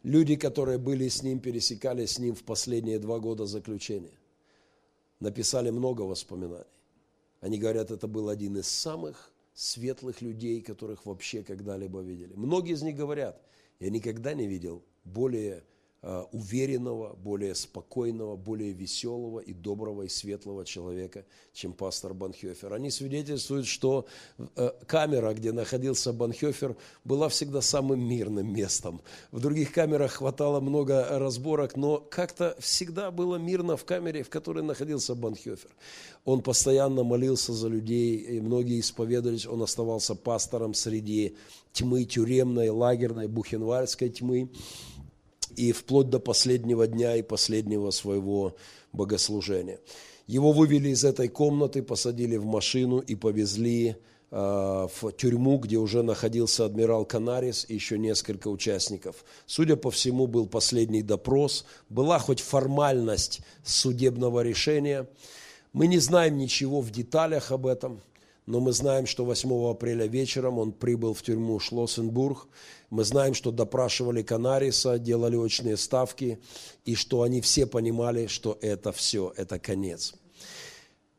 Люди, 0.05 0.35
которые 0.35 0.77
были 0.77 1.07
с 1.07 1.23
ним, 1.23 1.39
пересекались 1.39 2.11
с 2.11 2.19
ним 2.19 2.35
в 2.35 2.43
последние 2.43 2.99
два 2.99 3.17
года 3.17 3.47
заключения 3.47 4.13
написали 5.19 5.71
много 5.71 6.03
воспоминаний. 6.03 6.63
Они 7.41 7.57
говорят, 7.57 7.89
это 7.89 8.07
был 8.07 8.29
один 8.29 8.55
из 8.55 8.67
самых 8.67 9.31
светлых 9.55 10.21
людей, 10.21 10.61
которых 10.61 11.07
вообще 11.07 11.41
когда-либо 11.41 12.01
видели. 12.01 12.33
Многие 12.35 12.73
из 12.73 12.83
них 12.83 12.95
говорят, 12.95 13.41
я 13.79 13.89
никогда 13.89 14.35
не 14.35 14.45
видел 14.45 14.83
более 15.05 15.63
уверенного, 16.31 17.15
более 17.15 17.55
спокойного, 17.55 18.35
более 18.35 18.73
веселого 18.73 19.39
и 19.39 19.53
доброго 19.53 20.03
и 20.03 20.07
светлого 20.07 20.63
человека, 20.63 21.25
чем 21.53 21.73
пастор 21.73 22.13
Банхёфер. 22.13 22.73
Они 22.73 22.91
свидетельствуют, 22.91 23.65
что 23.65 24.05
э, 24.37 24.71
камера, 24.85 25.33
где 25.33 25.51
находился 25.51 26.13
Банхёфер, 26.13 26.75
была 27.03 27.27
всегда 27.29 27.61
самым 27.61 28.07
мирным 28.07 28.53
местом. 28.53 29.01
В 29.31 29.39
других 29.39 29.71
камерах 29.71 30.13
хватало 30.13 30.59
много 30.59 31.07
разборок, 31.17 31.75
но 31.75 31.97
как-то 31.97 32.55
всегда 32.59 33.09
было 33.09 33.37
мирно 33.37 33.75
в 33.75 33.85
камере, 33.85 34.21
в 34.21 34.29
которой 34.29 34.63
находился 34.63 35.15
Банхёфер. 35.15 35.71
Он 36.23 36.41
постоянно 36.41 37.03
молился 37.03 37.53
за 37.53 37.67
людей, 37.67 38.17
и 38.17 38.41
многие 38.41 38.79
исповедовались, 38.79 39.47
он 39.47 39.63
оставался 39.63 40.13
пастором 40.13 40.75
среди 40.75 41.35
тьмы 41.73 42.05
тюремной, 42.05 42.69
лагерной, 42.69 43.27
бухенвальской 43.27 44.09
тьмы 44.09 44.51
и 45.55 45.71
вплоть 45.71 46.09
до 46.09 46.19
последнего 46.19 46.87
дня 46.87 47.15
и 47.15 47.21
последнего 47.21 47.91
своего 47.91 48.55
богослужения. 48.93 49.79
Его 50.27 50.51
вывели 50.51 50.89
из 50.89 51.03
этой 51.03 51.27
комнаты, 51.27 51.83
посадили 51.83 52.37
в 52.37 52.45
машину 52.45 52.99
и 52.99 53.15
повезли 53.15 53.95
в 54.31 55.11
тюрьму, 55.17 55.59
где 55.59 55.77
уже 55.77 56.03
находился 56.03 56.65
адмирал 56.65 57.05
Канарис 57.05 57.65
и 57.69 57.75
еще 57.75 57.97
несколько 57.97 58.49
участников. 58.49 59.23
Судя 59.45 59.75
по 59.75 59.91
всему, 59.91 60.27
был 60.27 60.47
последний 60.47 61.03
допрос, 61.03 61.63
была 61.89 62.19
хоть 62.19 62.41
формальность 62.41 63.41
судебного 63.63 64.41
решения. 64.41 65.07
Мы 65.73 65.87
не 65.87 65.99
знаем 65.99 66.37
ничего 66.37 66.81
в 66.81 66.91
деталях 66.91 67.51
об 67.51 67.65
этом, 67.67 68.01
но 68.45 68.59
мы 68.59 68.73
знаем, 68.73 69.07
что 69.07 69.25
8 69.25 69.69
апреля 69.69 70.05
вечером 70.05 70.59
он 70.59 70.71
прибыл 70.71 71.13
в 71.13 71.23
тюрьму 71.23 71.59
Шлоссенбург. 71.59 72.47
Мы 72.89 73.03
знаем, 73.03 73.33
что 73.33 73.51
допрашивали 73.51 74.21
Канариса, 74.21 74.99
делали 74.99 75.35
очные 75.35 75.77
ставки, 75.77 76.39
и 76.85 76.95
что 76.95 77.23
они 77.23 77.41
все 77.41 77.65
понимали, 77.65 78.27
что 78.27 78.57
это 78.61 78.91
все, 78.91 79.33
это 79.35 79.57
конец. 79.57 80.13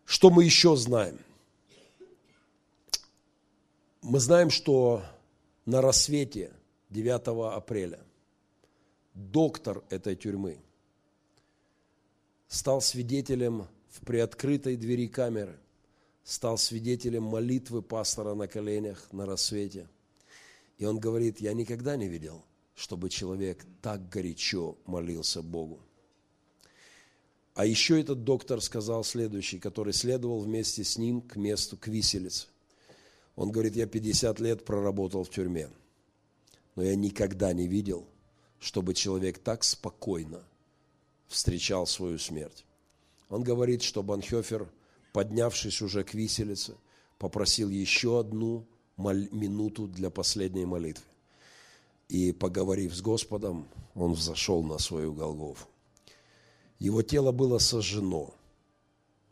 Что 0.05 0.31
мы 0.31 0.45
еще 0.45 0.77
знаем? 0.77 1.19
Мы 4.03 4.21
знаем, 4.21 4.51
что 4.51 5.03
на 5.65 5.83
рассвете 5.83 6.53
9 6.91 7.57
апреля 7.57 7.99
доктор 9.15 9.83
этой 9.91 10.15
тюрьмы 10.15 10.59
стал 12.47 12.81
свидетелем 12.81 13.67
в 13.89 14.03
приоткрытой 14.03 14.77
двери 14.77 15.09
камеры, 15.09 15.59
стал 16.27 16.59
свидетелем 16.59 17.23
молитвы 17.23 17.83
пастора 17.83 18.35
на 18.35 18.49
коленях 18.49 19.07
на 19.13 19.27
рассвете. 19.27 19.89
И 20.77 20.85
он 20.85 20.99
говорит, 20.99 21.41
я 21.41 21.53
никогда 21.55 21.97
не 21.97 22.09
видел, 22.09 22.45
чтобы 22.75 23.11
человек 23.11 23.65
так 23.81 24.09
горячо 24.09 24.77
молился 24.87 25.41
Богу. 25.41 25.79
А 27.55 27.65
еще 27.65 28.01
этот 28.01 28.25
доктор 28.25 28.61
сказал 28.61 29.05
следующий, 29.05 29.61
который 29.61 29.93
следовал 29.93 30.41
вместе 30.41 30.83
с 30.83 30.99
ним 30.99 31.21
к 31.21 31.37
месту, 31.37 31.77
к 31.77 31.87
виселице. 31.87 32.49
Он 33.37 33.53
говорит, 33.53 33.77
я 33.77 33.87
50 33.87 34.41
лет 34.41 34.65
проработал 34.65 35.23
в 35.23 35.31
тюрьме, 35.31 35.71
но 36.75 36.83
я 36.83 36.97
никогда 36.97 37.53
не 37.53 37.69
видел, 37.69 38.05
чтобы 38.59 38.95
человек 38.95 39.39
так 39.39 39.63
спокойно 39.63 40.43
встречал 41.29 41.87
свою 41.87 42.19
смерть. 42.19 42.65
Он 43.29 43.45
говорит, 43.45 43.83
что 43.83 44.03
Банхёфер, 44.03 44.69
поднявшись 45.17 45.81
уже 45.81 46.05
к 46.05 46.13
виселице, 46.13 46.75
попросил 47.19 47.71
еще 47.71 48.21
одну 48.21 48.67
минуту 48.99 49.87
для 49.87 50.11
последней 50.11 50.67
молитвы. 50.67 51.05
И, 52.11 52.33
поговорив 52.33 52.95
с 52.95 53.01
Господом, 53.01 53.67
он 53.95 54.13
взошел 54.13 54.63
на 54.63 54.77
свою 54.79 55.15
Голгофу. 55.15 55.69
Его 56.79 57.01
тело 57.01 57.33
было 57.33 57.57
сожжено. 57.57 58.35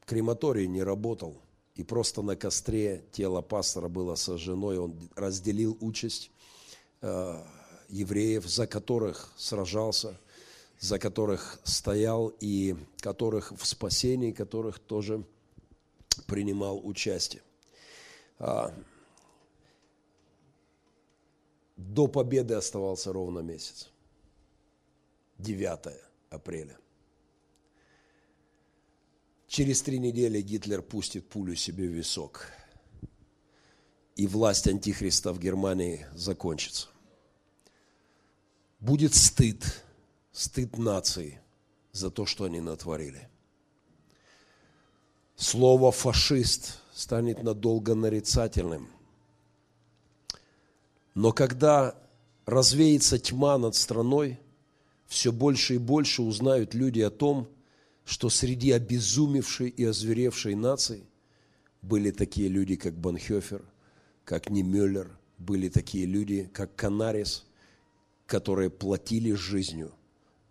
Крематорий 0.06 0.66
не 0.66 0.82
работал 0.82 1.36
и 1.74 1.82
просто 1.82 2.22
на 2.22 2.34
костре 2.34 3.04
тело 3.12 3.42
пастора 3.42 3.88
было 3.88 4.14
сожжено, 4.14 4.72
и 4.72 4.78
он 4.78 4.94
разделил 5.16 5.76
участь 5.82 6.30
э, 7.02 7.42
евреев, 7.90 8.46
за 8.46 8.66
которых 8.66 9.34
сражался, 9.36 10.18
за 10.80 10.98
которых 10.98 11.60
стоял 11.62 12.32
и 12.40 12.74
которых 13.00 13.52
в 13.52 13.66
спасении, 13.66 14.32
которых 14.32 14.78
тоже 14.78 15.24
принимал 16.22 16.80
участие. 16.86 17.42
А, 18.38 18.74
до 21.76 22.06
победы 22.06 22.54
оставался 22.54 23.12
ровно 23.12 23.40
месяц. 23.40 23.90
9 25.38 26.00
апреля. 26.30 26.78
Через 29.48 29.82
три 29.82 29.98
недели 29.98 30.40
Гитлер 30.40 30.82
пустит 30.82 31.28
пулю 31.28 31.54
себе 31.54 31.86
в 31.86 31.92
висок, 31.92 32.48
и 34.16 34.26
власть 34.26 34.66
Антихриста 34.66 35.32
в 35.32 35.38
Германии 35.38 36.06
закончится. 36.14 36.88
Будет 38.80 39.14
стыд, 39.14 39.64
стыд 40.32 40.76
нации 40.76 41.40
за 41.92 42.10
то, 42.10 42.26
что 42.26 42.44
они 42.44 42.60
натворили. 42.60 43.28
Слово 45.36 45.90
«фашист» 45.90 46.78
станет 46.94 47.42
надолго 47.42 47.94
нарицательным. 47.94 48.88
Но 51.14 51.32
когда 51.32 51.96
развеется 52.46 53.18
тьма 53.18 53.58
над 53.58 53.74
страной, 53.74 54.38
все 55.06 55.32
больше 55.32 55.74
и 55.74 55.78
больше 55.78 56.22
узнают 56.22 56.74
люди 56.74 57.00
о 57.00 57.10
том, 57.10 57.48
что 58.04 58.30
среди 58.30 58.70
обезумевшей 58.72 59.68
и 59.68 59.84
озверевшей 59.84 60.54
нации 60.54 61.04
были 61.82 62.10
такие 62.10 62.48
люди, 62.48 62.76
как 62.76 62.94
Банхёфер, 62.94 63.64
как 64.24 64.50
Немюллер, 64.50 65.16
были 65.38 65.68
такие 65.68 66.06
люди, 66.06 66.48
как 66.52 66.74
Канарис, 66.76 67.44
которые 68.26 68.70
платили 68.70 69.32
жизнью 69.32 69.92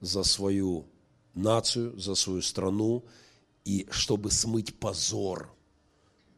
за 0.02 0.24
свою 0.24 0.86
нацию, 1.34 1.98
за 2.00 2.16
свою 2.16 2.42
страну, 2.42 3.04
и 3.66 3.88
чтобы 3.90 4.32
смыть 4.32 4.78
позор, 4.80 5.54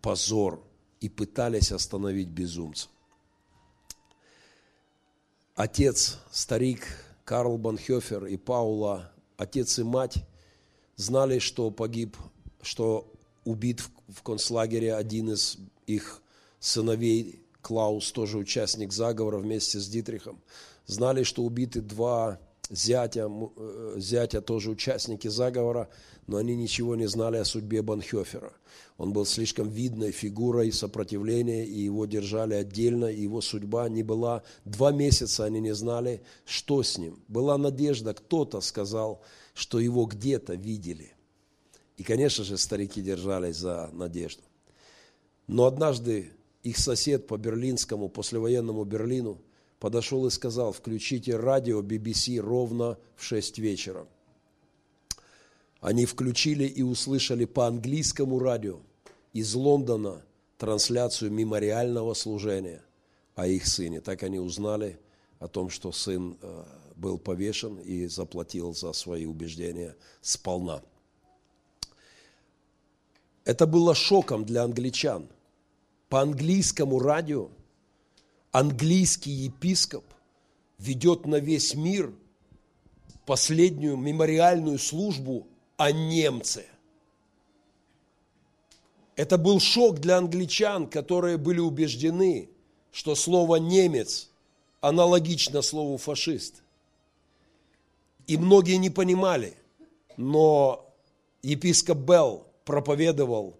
позор, 0.01 0.63
и 0.99 1.09
пытались 1.09 1.71
остановить 1.71 2.29
безумца. 2.29 2.87
Отец, 5.55 6.19
старик 6.31 6.85
Карл 7.23 7.57
Банхёфер 7.57 8.25
и 8.25 8.37
Паула, 8.37 9.11
отец 9.37 9.79
и 9.79 9.83
мать– 9.83 10.23
знали, 10.95 11.39
что 11.39 11.71
погиб, 11.71 12.17
что 12.61 13.11
убит 13.43 13.83
в 14.07 14.21
концлагере 14.23 14.95
один 14.95 15.31
из 15.31 15.57
их 15.85 16.21
сыновей, 16.59 17.41
Клаус, 17.61 18.11
тоже 18.11 18.37
участник 18.37 18.93
заговора 18.93 19.39
вместе 19.39 19.79
с 19.79 19.87
Дитрихом. 19.87 20.39
Знали, 20.85 21.23
что 21.23 21.43
убиты 21.43 21.81
два 21.81 22.39
зятя, 22.69 23.29
э, 23.29 23.95
зятя 23.97 24.41
тоже 24.41 24.71
участники 24.71 25.27
заговора, 25.27 25.89
но 26.27 26.37
они 26.37 26.55
ничего 26.55 26.95
не 26.95 27.07
знали 27.07 27.37
о 27.37 27.45
судьбе 27.45 27.81
Банхёфера. 27.81 28.53
Он 28.97 29.13
был 29.13 29.25
слишком 29.25 29.69
видной 29.69 30.11
фигурой 30.11 30.71
сопротивления, 30.71 31.65
и 31.65 31.79
его 31.79 32.05
держали 32.05 32.53
отдельно, 32.53 33.05
и 33.05 33.21
его 33.21 33.41
судьба 33.41 33.89
не 33.89 34.03
была. 34.03 34.43
Два 34.63 34.91
месяца 34.91 35.45
они 35.45 35.59
не 35.59 35.75
знали, 35.75 36.21
что 36.45 36.81
с 36.81 36.97
ним. 36.97 37.19
Была 37.27 37.57
надежда, 37.57 38.13
кто-то 38.13 38.61
сказал, 38.61 39.21
что 39.53 39.79
его 39.79 40.05
где-то 40.05 40.55
видели. 40.55 41.13
И, 41.97 42.03
конечно 42.03 42.43
же, 42.43 42.57
старики 42.57 43.01
держались 43.01 43.57
за 43.57 43.89
надежду. 43.93 44.43
Но 45.47 45.65
однажды 45.65 46.31
их 46.63 46.77
сосед 46.77 47.27
по 47.27 47.37
берлинскому, 47.37 48.09
послевоенному 48.09 48.83
Берлину, 48.85 49.37
подошел 49.79 50.25
и 50.25 50.29
сказал, 50.29 50.71
включите 50.71 51.35
радио 51.35 51.81
BBC 51.81 52.39
ровно 52.39 52.97
в 53.15 53.23
6 53.23 53.59
вечера. 53.59 54.07
Они 55.81 56.05
включили 56.05 56.65
и 56.65 56.81
услышали 56.81 57.45
по 57.45 57.67
английскому 57.67 58.39
радио 58.39 58.79
из 59.33 59.53
Лондона 59.53 60.23
трансляцию 60.57 61.31
мемориального 61.31 62.13
служения 62.13 62.81
о 63.35 63.47
их 63.47 63.67
сыне. 63.67 64.01
Так 64.01 64.23
они 64.23 64.39
узнали 64.39 64.99
о 65.39 65.47
том, 65.47 65.69
что 65.69 65.91
сын 65.91 66.37
э, 66.41 66.63
был 66.95 67.17
повешен 67.17 67.77
и 67.77 68.07
заплатил 68.07 68.73
за 68.73 68.93
свои 68.93 69.25
убеждения 69.25 69.95
сполна. 70.21 70.81
Это 73.43 73.67
было 73.67 73.93
шоком 73.93 74.45
для 74.45 74.63
англичан. 74.63 75.27
По 76.09 76.21
английскому 76.21 76.99
радио 76.99 77.49
английский 78.55 79.31
епископ 79.31 80.05
ведет 80.77 81.25
на 81.25 81.39
весь 81.39 81.75
мир 81.75 82.13
последнюю 83.25 83.97
мемориальную 83.97 84.79
службу 84.79 85.45
о 85.75 85.91
немце. 85.91 86.65
Это 89.17 89.37
был 89.37 89.59
шок 89.59 89.99
для 89.99 90.17
англичан, 90.17 90.87
которые 90.87 91.37
были 91.37 91.59
убеждены, 91.59 92.49
что 92.93 93.13
слово 93.15 93.57
«немец» 93.57 94.29
аналогично 94.79 95.61
слову 95.61 95.97
«фашист». 95.97 96.63
И 98.25 98.37
многие 98.37 98.77
не 98.77 98.89
понимали, 98.89 99.57
но 100.15 100.89
епископ 101.43 101.97
Белл 101.97 102.47
проповедовал 102.63 103.59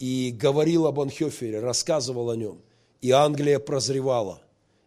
и 0.00 0.36
говорил 0.36 0.86
об 0.88 0.98
Анхёфере, 0.98 1.60
рассказывал 1.60 2.30
о 2.30 2.36
нем. 2.36 2.60
И 3.02 3.10
Англия 3.10 3.58
прозревала, 3.58 4.40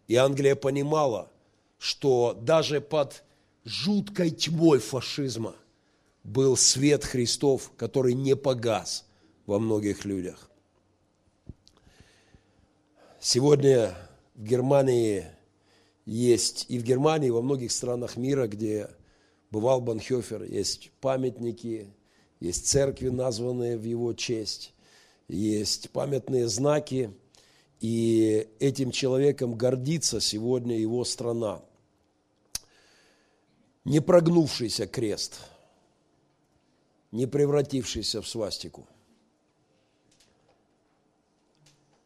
и 0.08 0.16
Англия 0.16 0.56
понимала, 0.56 1.30
что 1.78 2.32
даже 2.32 2.80
под 2.80 3.22
жуткой 3.64 4.30
тьмой 4.30 4.78
фашизма 4.78 5.54
был 6.24 6.56
свет 6.56 7.04
Христов, 7.04 7.70
который 7.76 8.14
не 8.14 8.34
погас 8.34 9.04
во 9.44 9.58
многих 9.58 10.06
людях. 10.06 10.50
Сегодня 13.20 13.94
в 14.34 14.44
Германии 14.44 15.26
есть, 16.06 16.66
и 16.68 16.78
в 16.78 16.84
Германии, 16.84 17.28
и 17.28 17.32
во 17.32 17.42
многих 17.42 17.70
странах 17.70 18.16
мира, 18.16 18.46
где 18.46 18.88
бывал 19.50 19.82
Банхёфер, 19.82 20.42
есть 20.44 20.90
памятники, 21.00 21.92
есть 22.40 22.66
церкви, 22.66 23.10
названные 23.10 23.76
в 23.76 23.82
его 23.82 24.14
честь, 24.14 24.72
есть 25.28 25.90
памятные 25.90 26.48
знаки, 26.48 27.12
И 27.80 28.48
этим 28.58 28.90
человеком 28.90 29.54
гордится 29.54 30.20
сегодня 30.20 30.78
его 30.78 31.04
страна. 31.04 31.62
Не 33.84 34.00
прогнувшийся 34.00 34.86
крест, 34.86 35.40
не 37.12 37.26
превратившийся 37.26 38.22
в 38.22 38.28
свастику. 38.28 38.86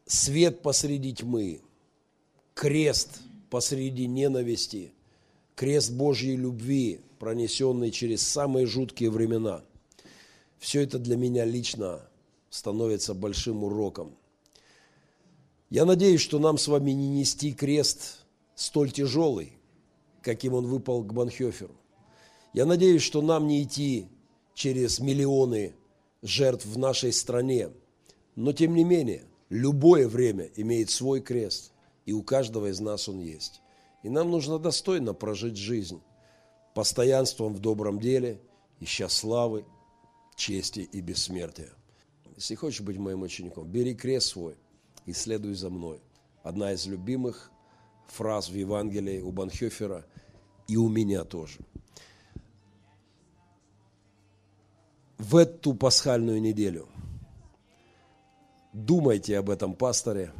Свет 0.05 0.61
посреди 0.61 1.13
тьмы, 1.13 1.61
крест 2.53 3.21
посреди 3.49 4.07
ненависти, 4.07 4.91
крест 5.55 5.91
Божьей 5.91 6.35
любви, 6.35 6.99
пронесенный 7.17 7.91
через 7.91 8.27
самые 8.27 8.65
жуткие 8.65 9.09
времена. 9.09 9.63
Все 10.59 10.81
это 10.81 10.99
для 10.99 11.15
меня 11.15 11.45
лично 11.45 12.01
становится 12.49 13.13
большим 13.13 13.63
уроком. 13.63 14.15
Я 15.71 15.85
надеюсь, 15.85 16.19
что 16.19 16.37
нам 16.37 16.57
с 16.57 16.67
вами 16.67 16.91
не 16.91 17.07
нести 17.07 17.53
крест 17.53 18.25
столь 18.55 18.91
тяжелый, 18.91 19.53
каким 20.21 20.53
он 20.53 20.67
выпал 20.67 21.01
к 21.01 21.13
Банхёферу. 21.13 21.73
Я 22.51 22.65
надеюсь, 22.65 23.01
что 23.01 23.21
нам 23.21 23.47
не 23.47 23.63
идти 23.63 24.09
через 24.53 24.99
миллионы 24.99 25.73
жертв 26.21 26.65
в 26.65 26.77
нашей 26.77 27.13
стране, 27.13 27.69
но 28.35 28.51
тем 28.51 28.75
не 28.75 28.83
менее, 28.83 29.23
любое 29.47 30.09
время 30.09 30.49
имеет 30.57 30.89
свой 30.89 31.21
крест, 31.21 31.71
и 32.05 32.11
у 32.11 32.21
каждого 32.21 32.69
из 32.69 32.81
нас 32.81 33.07
он 33.07 33.21
есть. 33.21 33.61
И 34.03 34.09
нам 34.09 34.29
нужно 34.29 34.59
достойно 34.59 35.13
прожить 35.13 35.55
жизнь, 35.55 36.01
постоянством 36.75 37.53
в 37.53 37.59
добром 37.59 37.97
деле, 37.97 38.41
ища 38.81 39.07
славы, 39.07 39.63
чести 40.35 40.81
и 40.81 40.99
бессмертия. 40.99 41.71
Если 42.35 42.55
хочешь 42.55 42.81
быть 42.81 42.97
моим 42.97 43.21
учеником, 43.21 43.69
бери 43.69 43.95
крест 43.95 44.27
свой 44.27 44.57
и 45.05 45.13
следуй 45.13 45.53
за 45.53 45.69
мной. 45.69 46.01
Одна 46.43 46.73
из 46.73 46.85
любимых 46.87 47.51
фраз 48.07 48.49
в 48.49 48.53
Евангелии 48.53 49.21
у 49.21 49.31
Банхёфера 49.31 50.05
и 50.67 50.77
у 50.77 50.89
меня 50.89 51.23
тоже. 51.23 51.59
В 55.17 55.35
эту 55.35 55.73
пасхальную 55.73 56.41
неделю 56.41 56.87
думайте 58.73 59.37
об 59.37 59.49
этом 59.49 59.75
пасторе, 59.75 60.33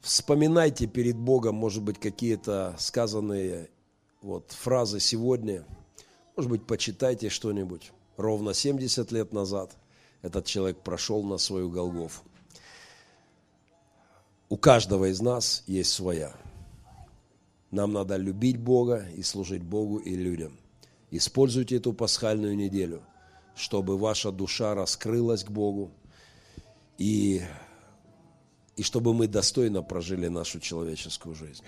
вспоминайте 0.00 0.86
перед 0.86 1.16
Богом, 1.16 1.54
может 1.54 1.82
быть, 1.82 2.00
какие-то 2.00 2.74
сказанные 2.78 3.70
вот 4.22 4.50
фразы 4.50 4.98
сегодня, 4.98 5.64
может 6.34 6.50
быть, 6.50 6.66
почитайте 6.66 7.28
что-нибудь. 7.28 7.92
Ровно 8.16 8.54
70 8.54 9.12
лет 9.12 9.32
назад– 9.32 9.76
этот 10.26 10.44
человек 10.44 10.78
прошел 10.80 11.22
на 11.22 11.38
свою 11.38 11.70
Голгофу. 11.70 12.22
У 14.48 14.56
каждого 14.56 15.06
из 15.10 15.20
нас 15.20 15.64
есть 15.66 15.92
своя. 15.92 16.32
Нам 17.72 17.92
надо 17.92 18.16
любить 18.16 18.58
Бога 18.58 19.06
и 19.16 19.22
служить 19.22 19.62
Богу 19.62 19.98
и 19.98 20.14
людям. 20.14 20.56
Используйте 21.10 21.76
эту 21.76 21.92
пасхальную 21.92 22.56
неделю, 22.56 23.02
чтобы 23.56 23.98
ваша 23.98 24.30
душа 24.30 24.74
раскрылась 24.74 25.42
к 25.42 25.50
Богу 25.50 25.90
и, 26.96 27.42
и 28.76 28.82
чтобы 28.82 29.14
мы 29.14 29.26
достойно 29.26 29.82
прожили 29.82 30.28
нашу 30.28 30.60
человеческую 30.60 31.34
жизнь. 31.34 31.62